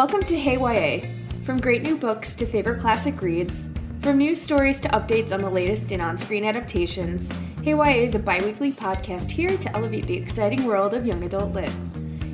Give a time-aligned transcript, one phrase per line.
[0.00, 1.06] Welcome to Hey YA.
[1.42, 3.68] From great new books to favorite classic reads,
[4.00, 7.30] from news stories to updates on the latest in on screen adaptations,
[7.62, 11.22] Hey YA is a bi weekly podcast here to elevate the exciting world of young
[11.24, 11.70] adult lit.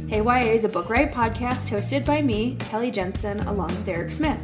[0.07, 4.13] Hey YA is a book riot podcast hosted by me, Kelly Jensen, along with Eric
[4.13, 4.41] Smith.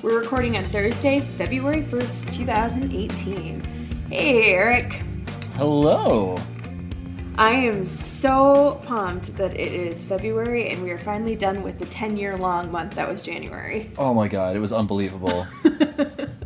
[0.00, 3.64] We're recording on Thursday, February 1st, 2018.
[4.10, 4.92] Hey, Eric.
[5.56, 6.36] Hello.
[7.38, 11.86] I am so pumped that it is February and we are finally done with the
[11.86, 13.90] 10 year long month that was January.
[13.96, 15.46] Oh my god, it was unbelievable.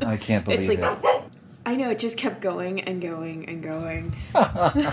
[0.07, 1.23] I can't believe It's like, it.
[1.67, 4.15] I know, it just kept going and going and going.
[4.33, 4.91] what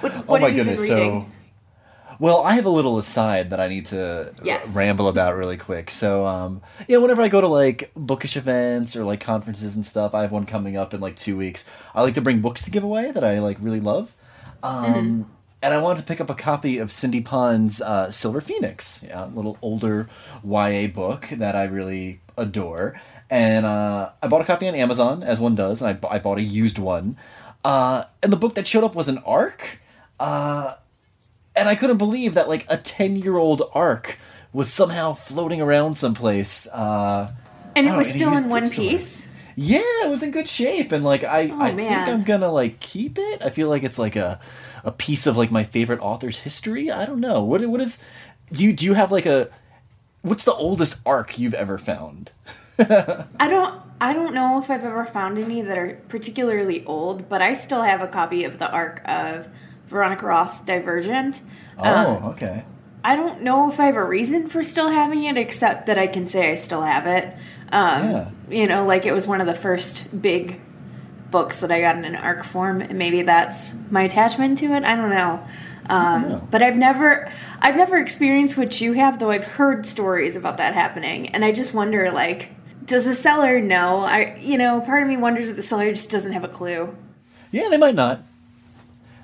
[0.00, 0.88] what oh my have you goodness.
[0.88, 1.20] been reading?
[1.22, 4.74] So, well, I have a little aside that I need to Yes.
[4.74, 5.90] ramble about really quick.
[5.90, 10.14] So, um, yeah, whenever I go to like bookish events or like conferences and stuff,
[10.14, 11.66] I have one coming up in like two weeks.
[11.94, 14.14] I like to bring books to give away that I like really love.
[14.62, 15.22] Um, Mm-hmm.
[15.62, 19.24] And I wanted to pick up a copy of Cindy Pon's uh, Silver Phoenix, yeah,
[19.24, 20.08] a little older
[20.44, 23.00] YA book that I really adore.
[23.30, 26.42] And uh, I bought a copy on Amazon, as one does, and I, bought a
[26.42, 27.16] used one.
[27.64, 29.80] Uh, and the book that showed up was an arc.
[30.20, 30.74] Uh,
[31.56, 34.18] and I couldn't believe that like a 10 year old arc
[34.52, 36.68] was somehow floating around someplace.
[36.68, 37.28] Uh,
[37.74, 39.26] And it was know, still in one piece.
[39.58, 42.12] Yeah, it was in good shape, and like I, I think Oh.
[42.12, 43.42] I'm gonna like keep it.
[43.42, 44.38] I feel like it's like a,
[44.84, 46.90] a piece of like my favorite author's history.
[46.90, 48.02] I don't know what what is.
[48.52, 49.48] Do you do you have like a,
[50.22, 52.32] what's the oldest arc you've ever found?
[52.78, 57.40] I don't I don't know if I've ever found any that are particularly old, but
[57.40, 59.48] I still have a copy of the arc of
[59.88, 61.40] Veronica Roth's Divergent.
[61.78, 62.64] Um, Oh, okay.
[63.02, 66.08] I don't know if I have a reason for still having it, except that I
[66.08, 67.32] can say I still have it.
[67.72, 68.30] Um, Yeah.
[68.48, 70.60] You know, like it was one of the first big
[71.30, 74.84] books that I got in an arc form, and maybe that's my attachment to it.
[74.84, 75.44] I don't know.
[75.88, 76.48] Um, know.
[76.50, 80.74] But I've never, I've never experienced what you have, though I've heard stories about that
[80.74, 82.50] happening, and I just wonder, like,
[82.84, 83.98] does the seller know?
[83.98, 86.96] I, you know, part of me wonders if the seller just doesn't have a clue.
[87.50, 88.22] Yeah, they might not.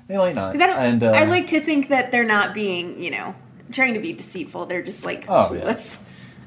[0.07, 0.53] They might not.
[0.53, 0.79] Because I don't.
[0.79, 3.35] And uh, I like to think that they're not being, you know,
[3.71, 4.65] trying to be deceitful.
[4.65, 5.77] They're just like Oh, yeah.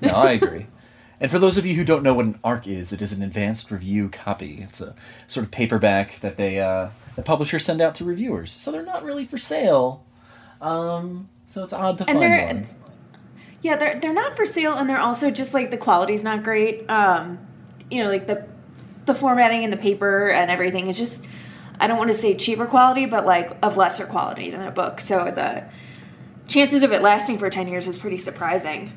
[0.02, 0.66] No, I agree.
[1.20, 3.22] and for those of you who don't know what an ARC is, it is an
[3.22, 4.58] advanced review copy.
[4.60, 4.94] It's a
[5.26, 8.50] sort of paperback that they uh, the publishers send out to reviewers.
[8.52, 10.04] So they're not really for sale.
[10.60, 12.68] Um, so it's odd to And find one.
[13.62, 16.88] Yeah, they're they're not for sale, and they're also just like the quality's not great.
[16.90, 17.38] Um,
[17.90, 18.46] you know, like the
[19.06, 21.26] the formatting and the paper and everything is just.
[21.78, 24.98] I don't want to say cheaper quality, but like of lesser quality than a book.
[24.98, 25.68] So the
[26.46, 28.92] chances of it lasting for ten years is pretty surprising.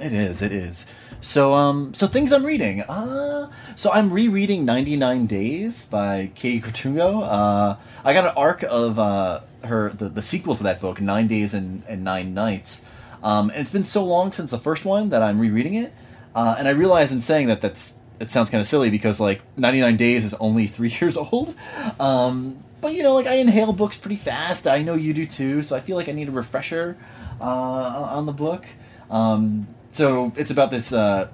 [0.00, 0.40] It is.
[0.40, 0.86] It is.
[1.20, 2.80] So um, so things I'm reading.
[2.82, 7.22] Uh, so I'm rereading 99 Days by Katie Cotugno.
[7.22, 11.26] Uh, I got an arc of uh, her the, the sequel to that book, Nine
[11.26, 12.86] Days and, and Nine Nights.
[13.22, 15.92] Um, and it's been so long since the first one that I'm rereading it,
[16.34, 19.42] uh, and I realize in saying that that's it sounds kind of silly because like
[19.58, 21.54] 99 Days is only three years old.
[21.98, 24.66] Um, but you know, like I inhale books pretty fast.
[24.66, 26.96] I know you do too, so I feel like I need a refresher
[27.38, 28.64] uh, on the book.
[29.10, 30.92] Um, so it's about this.
[30.92, 31.28] Uh,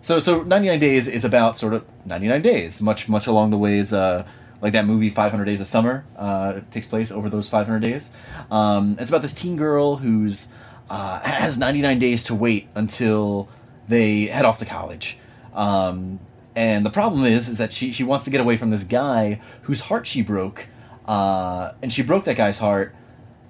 [0.00, 3.92] so so 99 Days is about sort of 99 days, much much along the ways.
[3.92, 4.26] Uh,
[4.62, 8.12] like that movie 500 Days of Summer uh, takes place over those 500 days.
[8.50, 10.48] Um, it's about this teen girl who's
[10.88, 13.48] uh, has 99 days to wait until
[13.88, 15.18] they head off to college.
[15.52, 16.20] Um,
[16.54, 19.40] and the problem is, is that she, she wants to get away from this guy
[19.62, 20.68] whose heart she broke,
[21.06, 22.94] uh, and she broke that guy's heart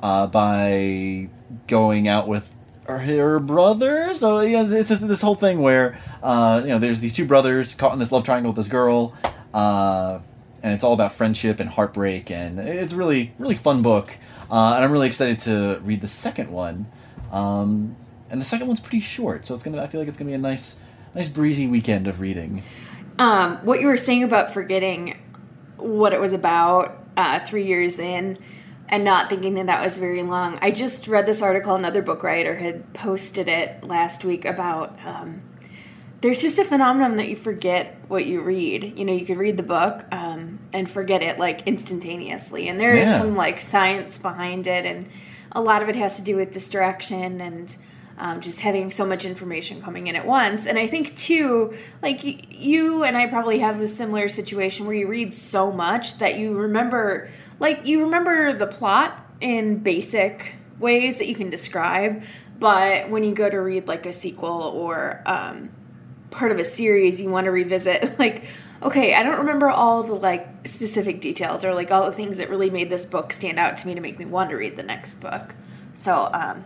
[0.03, 1.29] uh, by
[1.67, 2.55] going out with
[2.87, 4.15] her, her brother.
[4.15, 7.75] So yeah, it's just this whole thing where uh, you know there's these two brothers
[7.75, 9.15] caught in this love triangle with this girl,
[9.55, 10.19] uh,
[10.63, 14.19] and it's all about friendship and heartbreak, and it's really really fun book.
[14.51, 16.87] Uh, and I'm really excited to read the second one.
[17.31, 17.97] Um,
[18.29, 19.83] and the second one's pretty short, so it's gonna.
[19.83, 20.79] I feel like it's gonna be a nice,
[21.15, 22.63] nice breezy weekend of reading.
[23.19, 25.19] Um, what you were saying about forgetting
[25.77, 28.39] what it was about uh, three years in
[28.89, 30.59] and not thinking that that was very long.
[30.61, 35.43] I just read this article, another book writer had posted it last week about um,
[36.21, 38.97] there's just a phenomenon that you forget what you read.
[38.97, 42.69] You know, you could read the book, um, and forget it like instantaneously.
[42.69, 43.19] And there is Yeah.
[43.19, 45.09] some like science behind it, and
[45.51, 47.77] a lot of it has to do with distraction and
[48.19, 50.67] um, just having so much information coming in at once.
[50.67, 54.95] And I think too, like y- you and I probably have a similar situation where
[54.95, 57.29] you read so much that you remember,
[57.63, 62.25] like you remember the plot in basic ways that you can describe,
[62.59, 65.71] but when you go to read like a sequel or um,
[66.31, 68.45] part of a series you want to revisit like
[68.81, 72.49] okay i don't remember all the like specific details or like all the things that
[72.49, 74.83] really made this book stand out to me to make me want to read the
[74.83, 75.55] next book.
[75.93, 76.65] So um,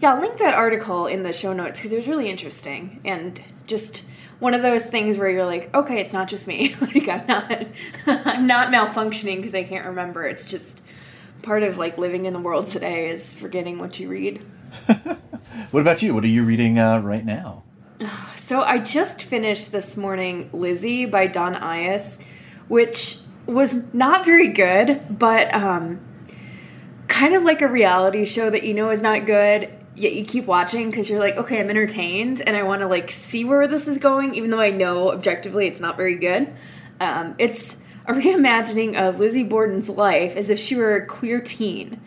[0.00, 3.42] yeah i'll link that article in the show notes because it was really interesting and
[3.66, 4.04] just
[4.38, 7.66] one of those things where you're like okay it's not just me like i'm not
[8.26, 10.82] i'm not malfunctioning because i can't remember it's just
[11.42, 14.44] part of like living in the world today is forgetting what you read
[15.70, 16.14] What about you?
[16.14, 17.64] What are you reading uh, right now?
[18.34, 22.24] So I just finished this morning Lizzie by Dawn Ius,
[22.68, 26.00] which was not very good, but um,
[27.08, 30.46] kind of like a reality show that you know is not good, yet you keep
[30.46, 33.88] watching because you're like, okay, I'm entertained and I want to like see where this
[33.88, 36.52] is going, even though I know objectively it's not very good.
[37.00, 42.00] Um, it's a reimagining of Lizzie Borden's life as if she were a queer teen.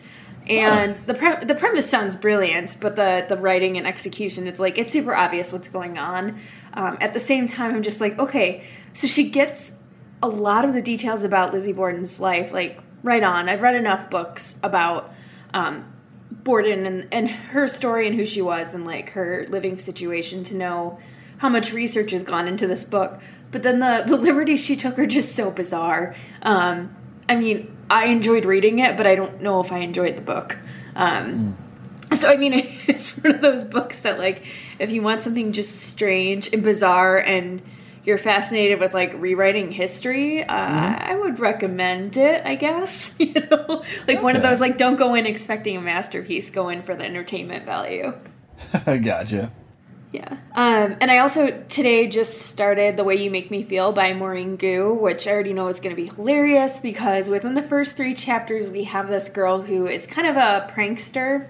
[0.48, 4.76] And the pre- the premise sounds brilliant, but the the writing and execution, it's like
[4.76, 6.40] it's super obvious what's going on.
[6.74, 9.74] Um, at the same time, I'm just like, okay, so she gets
[10.20, 13.48] a lot of the details about Lizzie Borden's life, like right on.
[13.48, 15.12] I've read enough books about
[15.54, 15.92] um,
[16.44, 20.56] Borden and, and her story and who she was and like her living situation to
[20.56, 20.98] know
[21.38, 23.20] how much research has gone into this book.
[23.50, 26.14] But then the, the liberties she took are just so bizarre.
[26.42, 26.94] Um,
[27.28, 30.58] I mean, I enjoyed reading it, but I don't know if I enjoyed the book.
[30.94, 31.56] Um,
[32.14, 34.44] So I mean, it's one of those books that like,
[34.78, 37.62] if you want something just strange and bizarre, and
[38.04, 42.42] you're fascinated with like rewriting history, uh, I would recommend it.
[42.44, 46.50] I guess you know, like one of those like don't go in expecting a masterpiece,
[46.50, 48.14] go in for the entertainment value.
[48.84, 49.52] gotcha.
[50.12, 50.36] Yeah.
[50.54, 54.56] Um, and I also today just started The Way You Make Me Feel by Maureen
[54.56, 58.12] Goo, which I already know is going to be hilarious because within the first three
[58.12, 61.48] chapters, we have this girl who is kind of a prankster.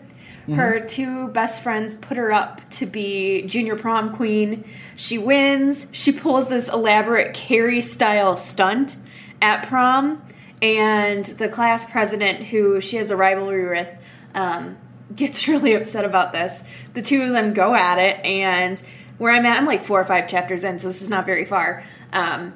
[0.51, 4.65] Her two best friends put her up to be junior prom queen.
[4.97, 5.87] She wins.
[5.93, 8.97] She pulls this elaborate Carrie style stunt
[9.41, 10.23] at prom.
[10.61, 13.91] And the class president, who she has a rivalry with,
[14.35, 14.77] um,
[15.15, 16.65] gets really upset about this.
[16.95, 18.81] The two of them go at it, and
[19.19, 21.45] where I'm at, I'm like four or five chapters in, so this is not very
[21.45, 21.85] far.
[22.13, 22.55] Um,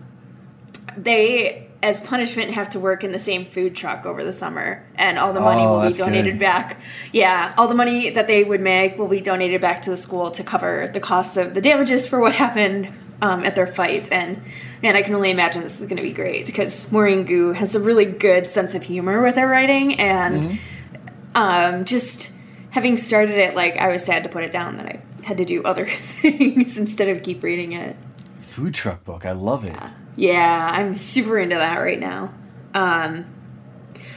[0.96, 5.18] they, as punishment, have to work in the same food truck over the summer, and
[5.18, 6.40] all the money Oh, will be donated good.
[6.40, 6.80] back.
[7.12, 10.30] Yeah, all the money that they would make will be donated back to the school
[10.32, 12.92] to cover the cost of the damages for what happened
[13.22, 14.10] um, at their fight.
[14.10, 14.42] And
[14.82, 17.74] and I can only imagine this is going to be great because Maureen Goo has
[17.74, 20.56] a really good sense of humor with her writing, and Mm-hmm.
[21.34, 22.30] um, just
[22.70, 25.44] having started it, like I was sad to put it down that I had to
[25.44, 27.96] do other things instead of keep reading it.
[28.40, 29.24] Food truck book.
[29.26, 29.72] I love it.
[29.72, 29.90] Yeah,
[30.72, 32.32] I'm super into that right now.
[32.74, 33.26] Um,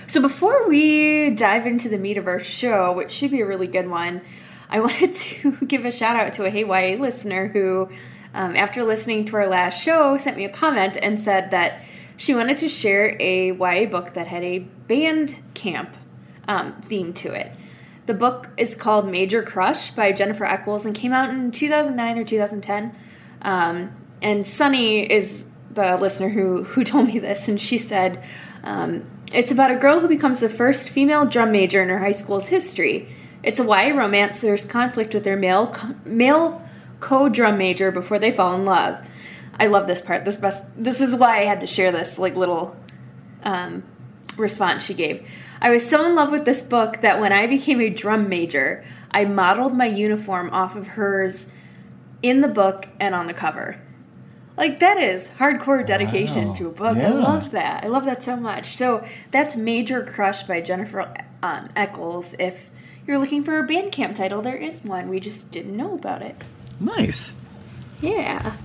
[0.08, 3.68] so before we dive into the meat of our show, which should be a really
[3.68, 4.22] good one,
[4.70, 7.90] I wanted to give a shout out to a Hey YA listener who,
[8.34, 11.84] um, after listening to our last show, sent me a comment and said that
[12.18, 15.96] she wanted to share a YA book that had a band camp
[16.48, 17.52] um, theme to it.
[18.08, 22.24] The book is called Major Crush by Jennifer Echols and came out in 2009 or
[22.24, 22.96] 2010.
[23.44, 23.92] Um,
[24.22, 25.49] and Sunny is
[25.80, 28.24] the listener who, who told me this, and she said
[28.64, 32.12] um, it's about a girl who becomes the first female drum major in her high
[32.12, 33.08] school's history.
[33.44, 34.42] It's a YA romance.
[34.42, 36.62] There's conflict with their male co- male
[37.00, 39.08] co-drum major before they fall in love.
[39.60, 40.26] I love this part.
[40.26, 40.66] This best.
[40.76, 42.76] This is why I had to share this like little
[43.44, 43.84] um,
[44.38, 45.28] response she gave.
[45.62, 48.86] I was so in love with this book that when I became a drum major,
[49.12, 51.52] I modeled my uniform off of hers
[52.22, 53.82] in the book and on the cover.
[54.60, 56.54] Like that is hardcore dedication Wow.
[56.56, 56.98] to a book.
[56.98, 57.84] I love that.
[57.86, 58.66] I love that so much.
[58.66, 61.12] So that's Major Crush by Jennifer
[61.42, 62.36] um, Echols.
[62.38, 62.70] If
[63.08, 65.08] you're looking for a Bandcamp title, there is one.
[65.10, 66.36] We just didn't know about it.
[66.80, 67.36] Nice.
[68.02, 68.58] Yeah.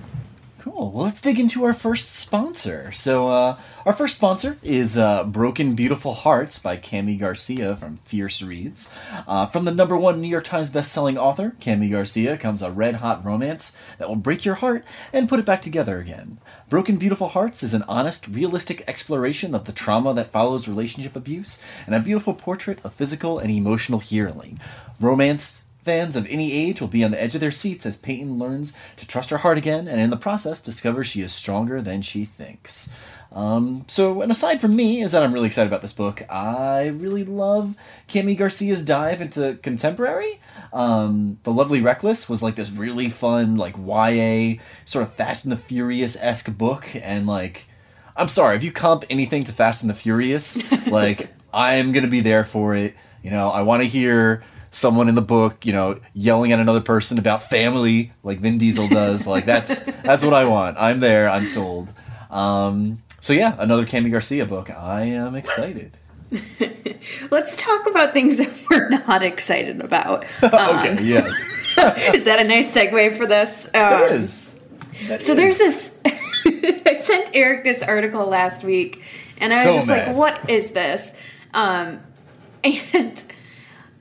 [0.65, 0.89] Cool.
[0.89, 2.91] Well, let's dig into our first sponsor.
[2.91, 8.41] So, uh, our first sponsor is uh, Broken Beautiful Hearts by Kami Garcia from Fierce
[8.41, 8.89] Reads.
[9.27, 12.95] Uh, from the number one New York Times bestselling author, Kami Garcia, comes a red
[12.95, 16.39] hot romance that will break your heart and put it back together again.
[16.67, 21.61] Broken Beautiful Hearts is an honest, realistic exploration of the trauma that follows relationship abuse
[21.85, 24.59] and a beautiful portrait of physical and emotional healing.
[24.99, 28.39] Romance, Fans of any age will be on the edge of their seats as Peyton
[28.39, 32.01] learns to trust her heart again, and in the process discovers she is stronger than
[32.01, 32.89] she thinks.
[33.31, 36.23] Um, so, and aside from me, is that I'm really excited about this book.
[36.27, 37.75] I really love
[38.11, 40.39] Kami Garcia's dive into contemporary.
[40.73, 45.51] Um, the Lovely Reckless was like this really fun, like YA sort of Fast and
[45.51, 47.67] the Furious esque book, and like,
[48.17, 52.21] I'm sorry if you comp anything to Fast and the Furious, like I'm gonna be
[52.21, 52.95] there for it.
[53.21, 54.43] You know, I want to hear
[54.75, 58.87] someone in the book, you know, yelling at another person about family, like Vin Diesel
[58.89, 59.25] does.
[59.33, 60.77] like that's that's what I want.
[60.79, 61.29] I'm there.
[61.29, 61.93] I'm sold.
[62.29, 64.69] Um, so yeah, another Kami Garcia book.
[64.69, 65.97] I am excited.
[67.31, 70.25] Let's talk about things that we're not excited about.
[70.43, 70.97] Um, okay.
[71.03, 71.25] Yes.
[72.13, 73.67] is that a nice segue for this?
[73.73, 74.55] Um, it is.
[75.07, 75.37] That so is.
[75.37, 75.99] there's this.
[76.85, 79.03] I sent Eric this article last week,
[79.39, 80.07] and I was So just mad.
[80.07, 81.19] like, "What is this?"
[81.53, 81.99] Um,
[82.63, 83.23] and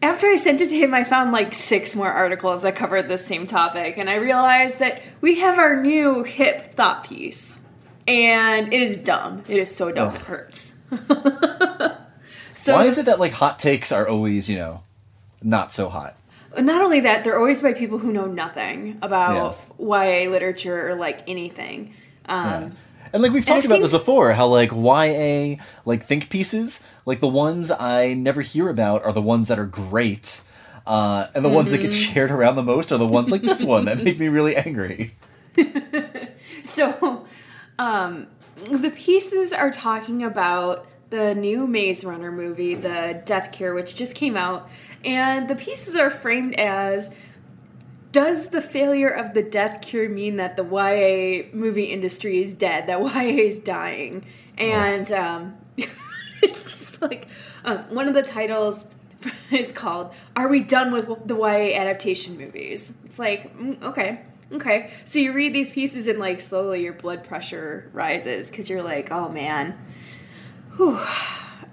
[0.05, 3.19] after I sent it to him, I found like six more articles that covered the
[3.19, 7.61] same topic, and I realized that we have our new hip thought piece,
[8.07, 9.43] and it is dumb.
[9.49, 10.75] It is so dumb it hurts.
[12.53, 14.83] so Why is it that like hot takes are always, you know,
[15.43, 16.17] not so hot?
[16.57, 19.73] not only that, they're always by people who know nothing about Yes.
[19.79, 21.95] YA literature or like anything.
[22.27, 22.77] Um,
[23.15, 27.29] And like we've talked about this before, how like YA like think pieces, like the
[27.29, 30.43] ones I never hear about are the ones that are great.
[30.87, 32.13] Uh, and the ones that get Mm-hmm.
[32.13, 35.15] shared around the most are the ones like this one that make me really angry.
[36.65, 37.25] So,
[37.79, 38.27] um,
[38.69, 44.15] the pieces are talking about the new Maze Runner movie, The Death Cure, which just
[44.17, 44.69] came out,
[45.05, 47.15] and the pieces are framed as
[48.15, 52.87] Does the failure of the Death Cure mean that the YA movie industry is dead,
[52.87, 54.25] that YA is dying?
[54.57, 55.57] And um,
[56.41, 57.27] it's just like
[57.65, 58.87] um, one of the titles
[59.51, 62.95] is called Are We Done with the YA Adaptation Movies?
[63.05, 64.21] It's like, mm, okay.
[64.53, 68.85] Okay, so you read these pieces and like slowly your blood pressure rises because you're
[68.85, 69.77] like, oh man,
[70.77, 71.01] Whew.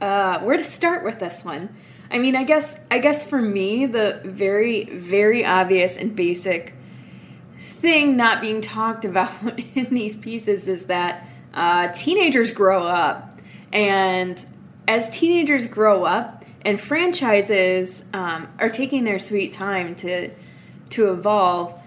[0.01, 1.69] Uh, where to start with this one?
[2.11, 6.73] I mean, I guess I guess for me the very very obvious and basic
[7.61, 9.31] thing not being talked about
[9.75, 13.41] in these pieces is that uh, teenagers grow up,
[13.71, 14.45] and
[14.87, 20.33] as teenagers grow up and franchises um, are taking their sweet time to
[20.89, 21.79] to evolve,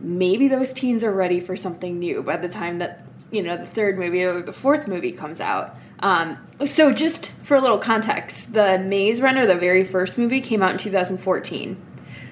[0.00, 3.64] maybe those teens are ready for something new by the time that you know the
[3.64, 5.74] third movie or the fourth movie comes out.
[6.00, 10.62] Um, so just for a little context, the Maze Runner, the very first movie, came
[10.62, 11.76] out in 2014.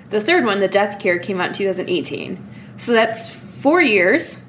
[0.08, 2.46] The third one, The Death Cure, came out in 2018.
[2.76, 4.44] So that's four years.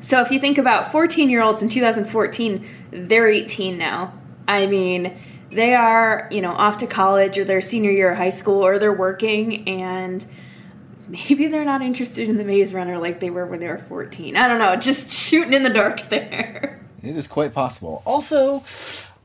[0.00, 4.14] So if you think about 14 year olds in 2014, they're 18 now.
[4.48, 5.16] I mean,
[5.50, 8.78] they are, you know, off to college or their senior year of high school or
[8.78, 10.24] they're working and
[11.08, 14.36] maybe they're not interested in the Maze Runner like they were when they were 14.
[14.36, 16.79] I don't know, just shooting in the dark there.
[17.02, 18.02] It is quite possible.
[18.04, 18.62] Also,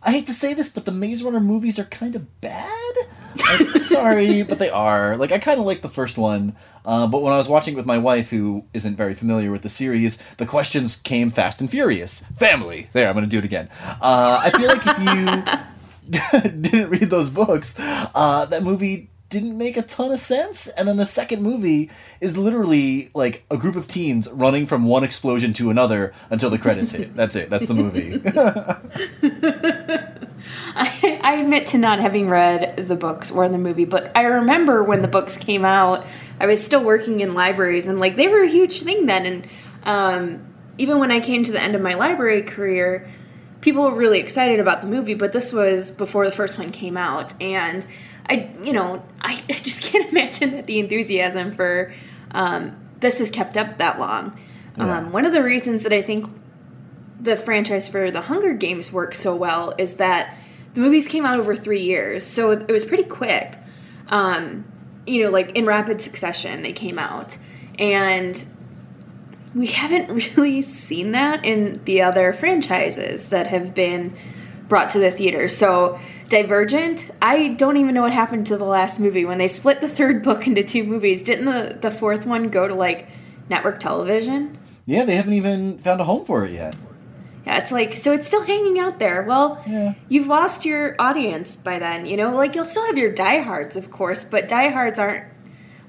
[0.02, 2.94] I hate to say this, but the Maze Runner movies are kind of bad.
[3.48, 5.18] I'm sorry, but they are.
[5.18, 6.56] Like, I kind of like the first one,
[6.86, 9.64] uh, but when I was watching it with my wife, who isn't very familiar with
[9.64, 12.22] the series, the questions came fast and furious.
[12.36, 12.88] Family.
[12.94, 13.70] There, I'm going to do it again.
[14.02, 19.76] Uh, I feel like if you didn't read those books, uh, that movie didn't make
[19.76, 20.70] a ton of sense.
[20.70, 25.04] And then the second movie is literally like a group of teens running from one
[25.04, 27.14] explosion to another until the credits hit.
[27.18, 27.50] That's it.
[27.50, 28.22] That's the movie.
[30.78, 34.82] I, I admit to not having read the books or the movie, but I remember
[34.86, 36.06] when the books came out,
[36.40, 39.26] I was still working in libraries, and like they were a huge thing then.
[39.26, 39.48] And
[39.84, 43.06] um, even when I came to the end of my library career,
[43.60, 46.96] people were really excited about the movie, but this was before the first one came
[46.96, 47.86] out, and
[48.28, 51.94] I, you know, I, I just can't imagine that the enthusiasm for
[52.32, 54.40] um, this has kept up that long.
[54.78, 54.98] Yeah.
[54.98, 56.28] Um, one of the reasons that I think
[57.20, 60.38] the franchise for the Hunger Games works so well is that
[60.74, 63.58] the movies came out over three years, so it was pretty quick.
[64.10, 64.66] Um,
[65.08, 67.38] you know, like in rapid succession, they came out,
[67.80, 68.46] and
[69.54, 74.14] we haven't really seen that in the other franchises that have been
[74.68, 75.48] brought to the theater.
[75.50, 79.80] So, Divergent, I don't even know what happened to the last movie when they split
[79.82, 81.22] the third book into two movies.
[81.24, 83.08] Didn't the the fourth one go to like
[83.50, 84.58] network television?
[84.88, 86.76] yeah, they haven't even found a home for it yet.
[87.46, 89.24] Yeah, it's like so it's still hanging out there.
[89.24, 89.94] Well, Yeah.
[90.10, 92.32] you've lost your audience by then, you know?
[92.32, 95.26] Like you'll still have your diehards, of course, but diehards aren't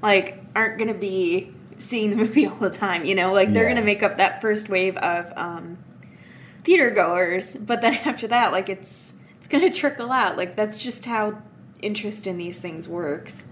[0.02, 3.32] like aren't gonna be seeing the movie all the time, you know?
[3.32, 3.74] Like they're Yeah.
[3.74, 5.78] gonna make up that first wave of um
[6.66, 10.36] theater goers, but then after that, like it's it's gonna trickle out.
[10.36, 11.40] Like that's just how
[11.80, 13.44] interest in these things works.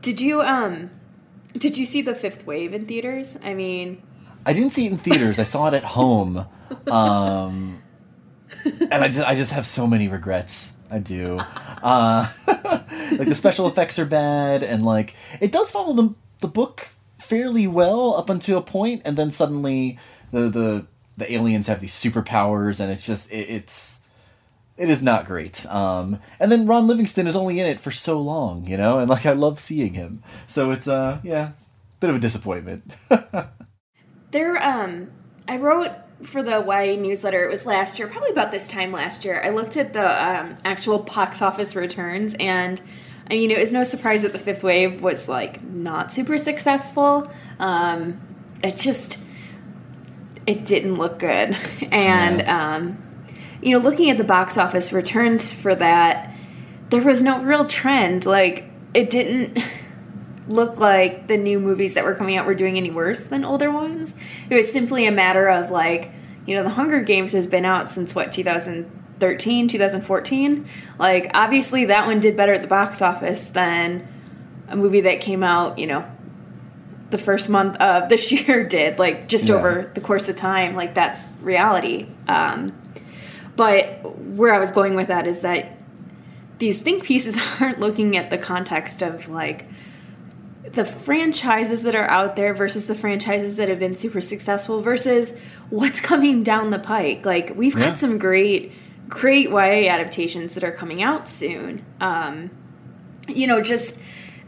[0.00, 0.90] Did you um
[1.52, 3.38] did you see the fifth wave in theaters?
[3.44, 4.02] I mean
[4.44, 5.38] I didn't see it in theaters.
[5.38, 6.46] I saw it at home.
[6.90, 7.80] Um,
[8.64, 10.76] and I just I just have so many regrets.
[10.90, 11.38] I do.
[11.82, 16.88] Uh, like the special effects are bad and like it does follow the the book
[17.18, 19.98] fairly well up until a point and then suddenly
[20.32, 20.86] the the
[21.16, 24.00] the aliens have these superpowers and it's just it, it's
[24.76, 25.64] it is not great.
[25.66, 29.08] Um, and then Ron Livingston is only in it for so long, you know, and
[29.08, 30.22] like I love seeing him.
[30.48, 32.92] So it's uh yeah, a bit of a disappointment.
[34.32, 35.10] there um
[35.46, 39.24] I wrote for the YA newsletter, it was last year, probably about this time last
[39.24, 39.40] year.
[39.44, 40.06] I looked at the
[40.40, 42.80] um, actual box office returns, and
[43.30, 47.30] I mean, it was no surprise that the fifth wave was like not super successful.
[47.58, 48.20] Um,
[48.62, 49.21] it just
[50.46, 51.56] it didn't look good,
[51.90, 52.74] and yeah.
[52.76, 53.02] um,
[53.62, 56.34] you know, looking at the box office returns for that,
[56.90, 58.26] there was no real trend.
[58.26, 59.58] Like, it didn't
[60.48, 63.70] look like the new movies that were coming out were doing any worse than older
[63.70, 64.16] ones.
[64.50, 66.10] It was simply a matter of like,
[66.44, 70.68] you know, The Hunger Games has been out since what, 2013, 2014?
[70.98, 74.08] Like, obviously that one did better at the box office than
[74.68, 76.04] a movie that came out, you know,
[77.12, 79.54] the first month of this year did, like just yeah.
[79.54, 80.74] over the course of time.
[80.74, 82.08] Like, that's reality.
[82.26, 82.70] Um,
[83.54, 85.78] but where I was going with that is that
[86.58, 89.66] these think pieces aren't looking at the context of like
[90.62, 95.36] the franchises that are out there versus the franchises that have been super successful versus
[95.70, 97.26] what's coming down the pike.
[97.26, 98.72] Like we've got some great,
[99.08, 101.84] great YA adaptations that are coming out soon.
[102.00, 102.50] Um,
[103.28, 104.00] you know, just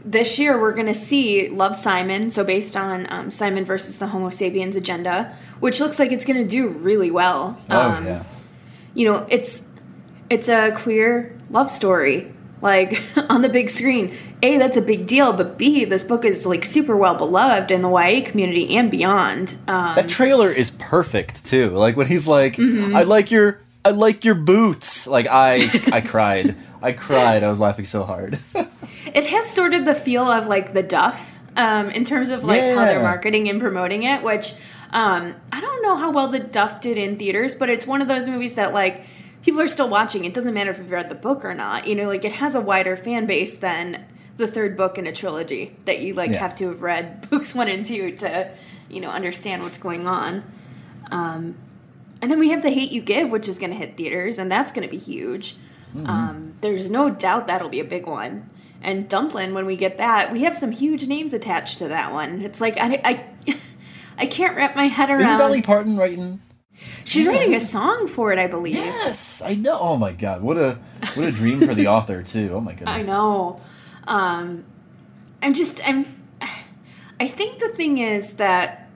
[0.05, 4.07] this year we're going to see Love Simon, so based on um, Simon versus the
[4.07, 7.59] Homo sapiens agenda, which looks like it's going to do really well.
[7.69, 8.23] Oh um, yeah
[8.95, 9.67] you know, it's
[10.29, 14.17] it's a queer love story like on the big screen.
[14.41, 17.81] A, that's a big deal, but B, this book is like super well beloved in
[17.81, 19.55] the YA community and beyond.
[19.67, 21.69] Um, that trailer is perfect too.
[21.69, 22.95] Like when he's like, mm-hmm.
[22.95, 26.55] "I like your, I like your boots." Like I, I cried.
[26.81, 27.43] I cried.
[27.43, 28.39] I was laughing so hard.
[29.15, 32.61] it has sort of the feel of like the Duff um, in terms of like
[32.61, 32.75] yeah.
[32.75, 34.53] how they're marketing and promoting it, which
[34.91, 38.09] um, I don't know how well the Duff did in theaters, but it's one of
[38.09, 39.05] those movies that like
[39.41, 40.25] people are still watching.
[40.25, 41.87] It doesn't matter if you've read the book or not.
[41.87, 45.13] You know, like it has a wider fan base than the third book in a
[45.13, 46.37] trilogy that you like yeah.
[46.37, 48.51] have to have read books one and two to,
[48.89, 50.43] you know, understand what's going on.
[51.09, 51.55] Um,
[52.21, 54.51] and then we have the Hate You Give, which is going to hit theaters, and
[54.51, 55.55] that's going to be huge.
[55.95, 56.07] Mm-hmm.
[56.07, 58.49] Um, there's no doubt that'll be a big one.
[58.85, 62.43] And Dumplin', when we get that, we have some huge names attached to that one.
[62.43, 63.25] It's like I, I
[64.19, 65.21] I can't wrap my head around.
[65.21, 66.39] Isn't Dolly Parton writing?
[67.03, 67.31] She's yeah.
[67.31, 68.75] writing a song for it, I believe.
[68.75, 69.79] Yes, I know.
[69.79, 70.77] Oh my god, what a
[71.15, 72.51] what a dream for the author too.
[72.53, 73.07] Oh my goodness.
[73.07, 73.59] I know.
[74.05, 74.65] Um,
[75.41, 76.05] I'm just I'm.
[77.19, 78.87] I think the thing is that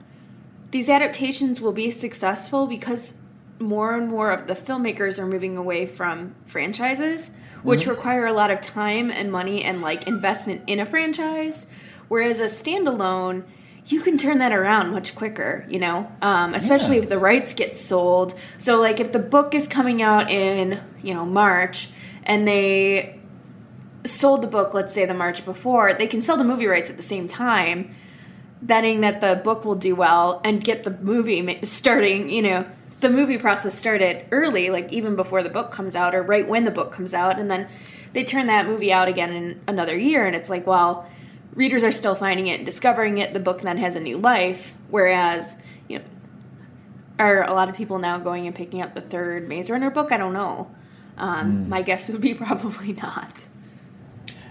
[0.70, 3.14] these adaptations will be successful because
[3.58, 7.90] more and more of the filmmakers are moving away from franchises, which mm-hmm.
[7.90, 11.66] require a lot of time and money and like investment in a franchise.
[12.08, 13.44] Whereas a standalone
[13.86, 17.02] you can turn that around much quicker, you know, um, especially yeah.
[17.02, 18.34] if the rights get sold.
[18.56, 21.88] So, like, if the book is coming out in, you know, March
[22.24, 23.18] and they
[24.04, 26.96] sold the book, let's say the March before, they can sell the movie rights at
[26.96, 27.94] the same time,
[28.62, 32.66] betting that the book will do well and get the movie starting, you know,
[33.00, 36.64] the movie process started early, like even before the book comes out or right when
[36.64, 37.38] the book comes out.
[37.38, 37.68] And then
[38.12, 40.26] they turn that movie out again in another year.
[40.26, 41.08] And it's like, well,
[41.54, 43.34] readers are still finding it and discovering it.
[43.34, 44.74] The book then has a new life.
[44.88, 45.56] Whereas,
[45.88, 46.04] you know,
[47.18, 50.12] are a lot of people now going and picking up the third Maze Runner book?
[50.12, 50.70] I don't know.
[51.16, 51.68] Um, mm.
[51.68, 53.46] My guess would be probably not.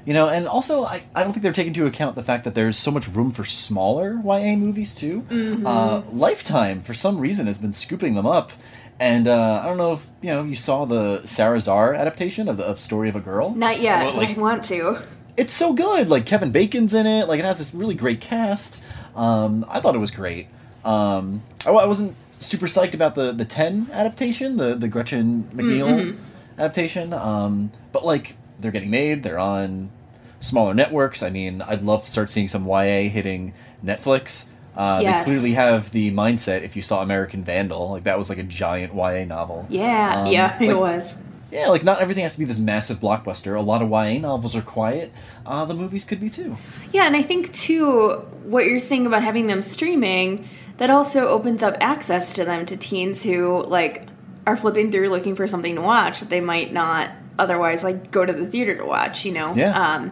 [0.05, 2.55] You know, and also, I, I don't think they're taking into account the fact that
[2.55, 5.21] there's so much room for smaller YA movies, too.
[5.23, 5.67] Mm-hmm.
[5.67, 8.51] Uh, Lifetime, for some reason, has been scooping them up.
[8.99, 12.57] And uh, I don't know if you know you saw the Sara Zarr adaptation of
[12.57, 13.55] the of Story of a Girl.
[13.55, 14.03] Not yet.
[14.03, 15.01] Well, like, I want to
[15.39, 16.09] it's so good.
[16.09, 17.27] Like Kevin Bacon's in it.
[17.27, 18.83] Like it has this really great cast.
[19.15, 20.47] Um, I thought it was great.
[20.83, 25.87] Um, I, I, wasn't super psyched about the the ten adaptation, the the Gretchen McNeil
[25.87, 26.23] mm-hmm.
[26.59, 27.13] adaptation.
[27.13, 29.23] Um, but like they're getting made.
[29.23, 29.91] They're on
[30.39, 31.23] smaller networks.
[31.23, 34.49] I mean, I'd love to start seeing some YA hitting Netflix.
[34.75, 35.25] Uh, yes.
[35.25, 36.61] They clearly have the mindset.
[36.61, 39.65] If you saw American Vandal, like that was like a giant YA novel.
[39.69, 41.17] Yeah, um, yeah, it was
[41.51, 43.57] yeah, like not everything has to be this massive blockbuster.
[43.57, 45.11] A lot of YA novels are quiet.
[45.45, 46.57] Uh, the movies could be too.
[46.91, 51.63] Yeah, and I think too what you're saying about having them streaming that also opens
[51.63, 54.07] up access to them to teens who like
[54.45, 58.25] are flipping through looking for something to watch that they might not otherwise like go
[58.25, 59.25] to the theater to watch.
[59.25, 59.71] You know, Yeah.
[59.71, 60.11] um,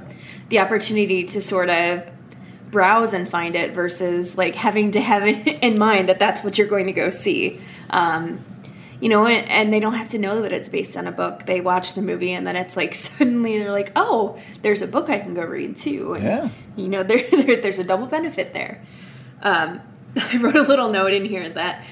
[0.50, 2.08] the opportunity to sort of
[2.72, 6.58] browse and find it versus like having to have it in mind that that's what
[6.58, 7.60] you're going to go see.
[7.90, 8.44] Um,
[9.00, 11.46] you know, and, and they don't have to know that it's based on a book.
[11.46, 15.10] They watch the movie, and then it's like suddenly they're like, "Oh, there's a book
[15.10, 16.50] I can go read too." And, Yeah.
[16.76, 18.82] You know, there, there there's a double benefit there.
[19.44, 19.82] Um,
[20.16, 21.86] I wrote a little note in here that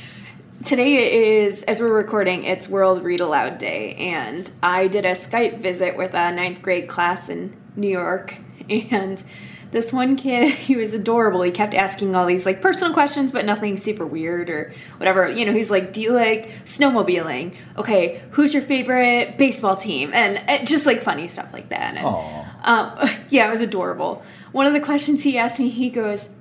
[0.65, 5.59] today is, as we're recording, it's World Read Aloud Day, and I did a Skype
[5.59, 8.35] visit with a ninth grade class in New York,
[8.67, 9.23] and
[9.69, 11.43] this one kid, he was adorable.
[11.43, 15.29] He kept asking all these like personal questions, but nothing super weird or whatever.
[15.29, 17.55] You know, he's like, "Do you like snowmobiling?
[17.77, 21.95] Okay, who's your favorite baseball team?" And uh, just like funny stuff like that.
[21.95, 24.23] And, um, yeah, it was adorable.
[24.51, 26.33] One of the questions he asked me, he goes,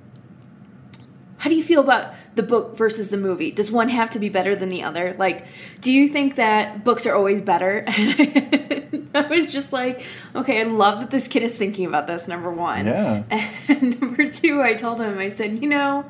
[1.45, 3.51] how do you feel about the book versus the movie?
[3.51, 5.15] Does one have to be better than the other?
[5.17, 5.45] Like,
[5.81, 7.83] do you think that books are always better?
[7.87, 12.51] I was just like, okay, I love that this kid is thinking about this, number
[12.51, 12.85] one.
[12.85, 13.23] Yeah.
[13.67, 16.05] And number two, I told him, I said, you know,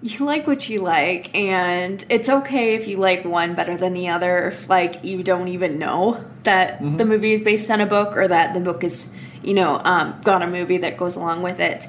[0.00, 4.08] you like what you like, and it's okay if you like one better than the
[4.08, 8.16] other, if like you don't even know that the movie is based on a book
[8.16, 9.10] or that the book is,
[9.42, 11.86] you know, um, got a movie that goes along with it.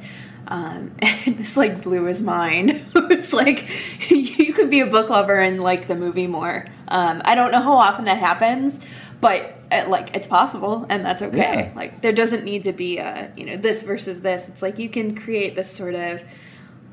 [0.49, 2.71] Um, and this like blew his mind.
[2.95, 3.69] it was like
[4.11, 6.65] you could be a book lover and like the movie more.
[6.87, 8.85] Um, I don't know how often that happens,
[9.21, 11.37] but uh, like it's possible, and that's okay.
[11.67, 11.73] Yeah.
[11.75, 14.49] Like there doesn't need to be a you know this versus this.
[14.49, 16.23] It's like you can create this sort of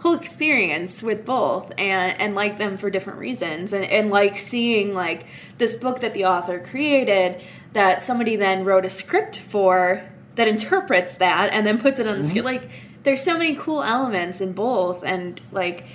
[0.01, 4.95] whole experience with both and and like them for different reasons and, and like seeing
[4.95, 7.43] like this book that the author created
[7.73, 10.03] that somebody then wrote a script for
[10.35, 12.69] that interprets that and then puts it on the screen like
[13.07, 15.87] there's so many cool elements in both and like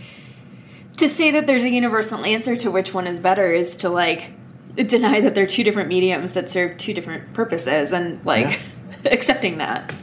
[0.97, 4.31] to say that there's a universal answer to which one is better is to like
[4.87, 8.61] deny that they're two different mediums that serve two different purposes and like
[9.05, 9.93] accepting that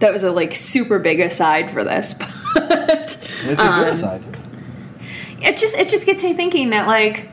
[0.00, 2.14] that was a like super big aside for this
[2.54, 4.22] but It's a Um, good aside.
[5.40, 7.28] it just it just gets me thinking that like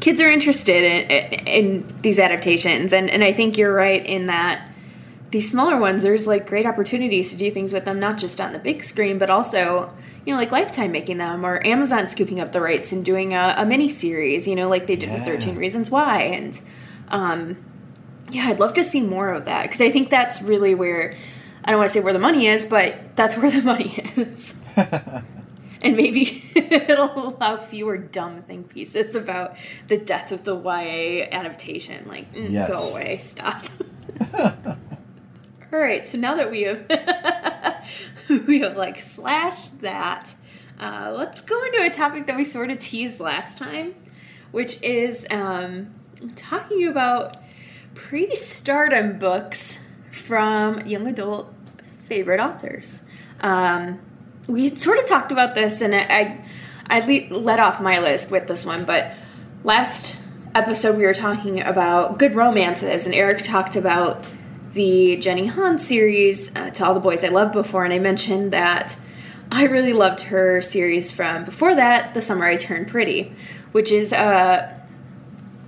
[0.00, 4.68] kids are interested in, in these adaptations and and I think you're right in that
[5.32, 8.52] these smaller ones there's like great opportunities to do things with them not just on
[8.52, 9.92] the big screen but also
[10.24, 13.54] you know like lifetime making them or amazon scooping up the rights and doing a,
[13.58, 16.60] a mini series you know like they did with 13 reasons why and
[17.08, 17.56] um
[18.30, 21.14] yeah i'd love to see more of that because i think that's really where
[21.64, 24.54] i don't want to say where the money is but that's where the money is
[25.82, 29.56] and maybe it'll allow fewer dumb think pieces about
[29.88, 32.06] the death of the YA adaptation.
[32.06, 32.70] Like, mm, Yes.
[32.70, 33.66] go away, stop.
[35.72, 36.84] All right, so now that we have
[38.46, 40.34] we have like slashed that,
[40.78, 43.94] uh, let's go into a topic that we sort of teased last time,
[44.50, 45.94] which is um,
[46.34, 47.38] talking about
[47.94, 49.80] pre-stardom books
[50.10, 51.50] from young adult
[51.82, 53.06] favorite authors.
[53.40, 53.98] Um,
[54.46, 56.44] we had sort of talked about this, and I, I,
[56.98, 59.14] I le- let off my list with this one, but
[59.64, 60.16] last
[60.54, 64.22] episode we were talking about good romances, and Eric talked about
[64.72, 68.52] the Jenny Han series, uh, To All the Boys I Loved Before, and I mentioned
[68.52, 68.96] that
[69.50, 73.32] I really loved her series from before that, The Summer I Turned Pretty,
[73.72, 74.78] which is uh,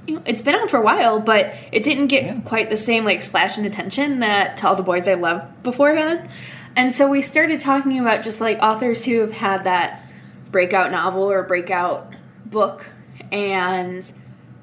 [0.06, 2.40] you know, it's been out for a while, but it didn't get Yeah.
[2.40, 5.94] quite the same like splash and attention that To All the Boys I Loved before
[5.94, 6.28] had.
[6.76, 10.02] And so we started talking about just like authors who have had that
[10.50, 12.12] breakout novel or breakout
[12.46, 12.88] book
[13.30, 14.12] and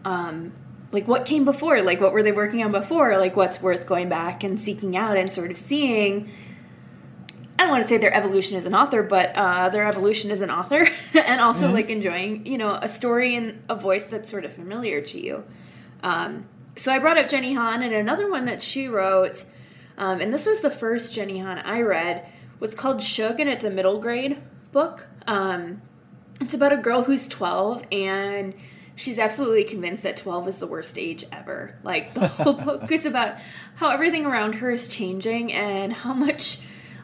[0.03, 0.51] um,
[0.91, 4.09] like what came before, like what were they working on before, like what's worth going
[4.09, 6.29] back and seeking out and sort of seeing.
[7.57, 10.41] I don't want to say their evolution as an author, but uh, their evolution as
[10.41, 10.87] an author,
[11.25, 14.99] and also like enjoying, you know, a story and a voice that's sort of familiar
[15.01, 15.43] to you.
[16.01, 19.45] Um, so I brought up Jenny Han, and another one that she wrote,
[19.97, 22.25] um, and this was the first Jenny Han I read,
[22.59, 25.07] was called Shug, and it's a middle grade book.
[25.27, 25.81] Um,
[26.39, 28.55] it's about a girl who's 12 and
[29.01, 31.75] she's absolutely convinced that 12 is the worst age ever.
[31.83, 33.37] Like the whole book is about
[33.75, 36.59] how everything around her is changing and how much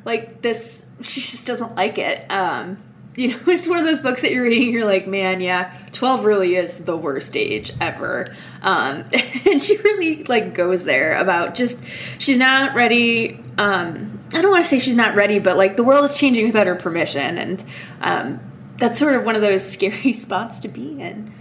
[0.06, 2.24] like this she just doesn't like it.
[2.30, 2.78] Um
[3.16, 6.24] you know, it's one of those books that you're reading, you're like, man, yeah, 12
[6.24, 8.28] really is the worst age ever.
[8.62, 9.06] Um,
[9.50, 11.84] and she really, like, goes there about just,
[12.20, 13.44] she's not ready.
[13.58, 16.46] Um, I don't want to say she's not ready, but, like, the world is changing
[16.46, 17.40] without her permission.
[17.40, 17.64] And
[18.02, 18.40] um,
[18.78, 21.34] that's sort of one of those scary spots to be in.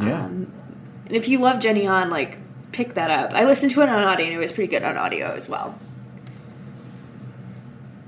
[0.00, 0.24] Yeah.
[0.24, 0.52] Um,
[1.06, 2.38] and if you love Jenny Han, like,
[2.72, 3.34] pick that up.
[3.34, 5.78] I listened to it on audio, and it was pretty good on audio as well.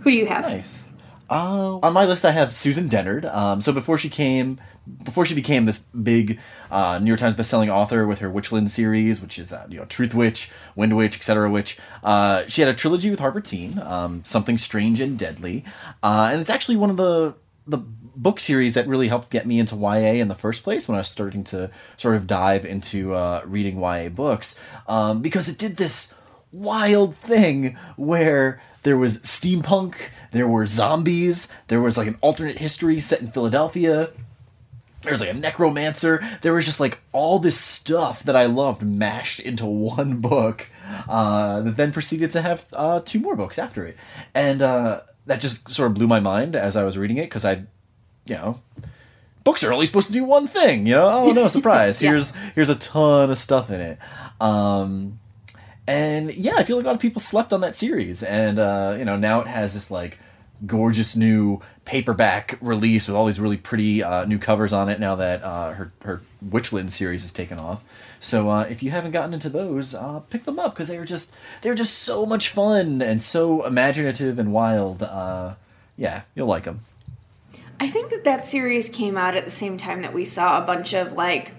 [0.01, 0.43] Who do you have?
[0.43, 0.83] Nice.
[1.31, 3.25] Uh, on my list, I have Susan Dennard.
[3.25, 4.61] Um, so before she came,
[5.03, 6.39] before she became this big
[6.71, 9.87] uh, New York Times bestselling author with her Witchland series, which is uh, you know
[9.87, 11.49] Truth Witch, Wind Witch, etc.
[11.49, 15.65] Witch, uh, she had a trilogy with Harper Teen, um, Something Strange and Deadly,
[16.03, 17.35] uh, and it's actually one of the
[17.67, 17.79] the
[18.15, 21.01] book series that really helped get me into YA in the first place when I
[21.01, 25.77] was starting to sort of dive into uh, reading YA books um, because it did
[25.77, 26.15] this
[26.53, 33.01] wild thing where there was steampunk, there were zombies, there was like an alternate history
[33.01, 34.11] set in Philadelphia.
[35.03, 36.23] There was like a necromancer.
[36.43, 40.71] There was just like all this stuff that I loved mashed into one book
[41.09, 43.97] uh, that then proceeded to have uh, two more books after it.
[44.33, 47.45] And uh, that just sort of blew my mind as I was reading it because
[47.45, 47.65] I
[48.27, 48.61] you know,
[49.45, 50.87] books are only supposed to do one thing.
[50.87, 52.03] You know, oh no, surprise!
[52.03, 52.11] yeah.
[52.11, 53.99] Here's here's a ton of stuff in it.
[54.41, 55.19] Um,
[55.87, 58.97] and yeah, I feel like a lot of people slept on that series, and uh,
[58.99, 60.19] you know now it has this like
[60.65, 65.01] gorgeous new paperback release with all these really pretty uh, new covers on it.
[65.01, 67.85] Now that uh, her her Witchland series has taken off,
[68.21, 71.05] so uh, if you haven't gotten into those, uh, pick them up because they are
[71.05, 75.03] just they're just so much fun and so imaginative and wild.
[75.03, 75.55] Uh,
[75.97, 76.81] yeah, you'll like them.
[77.83, 80.65] I think that that series came out at the same time that we saw a
[80.65, 81.51] bunch of like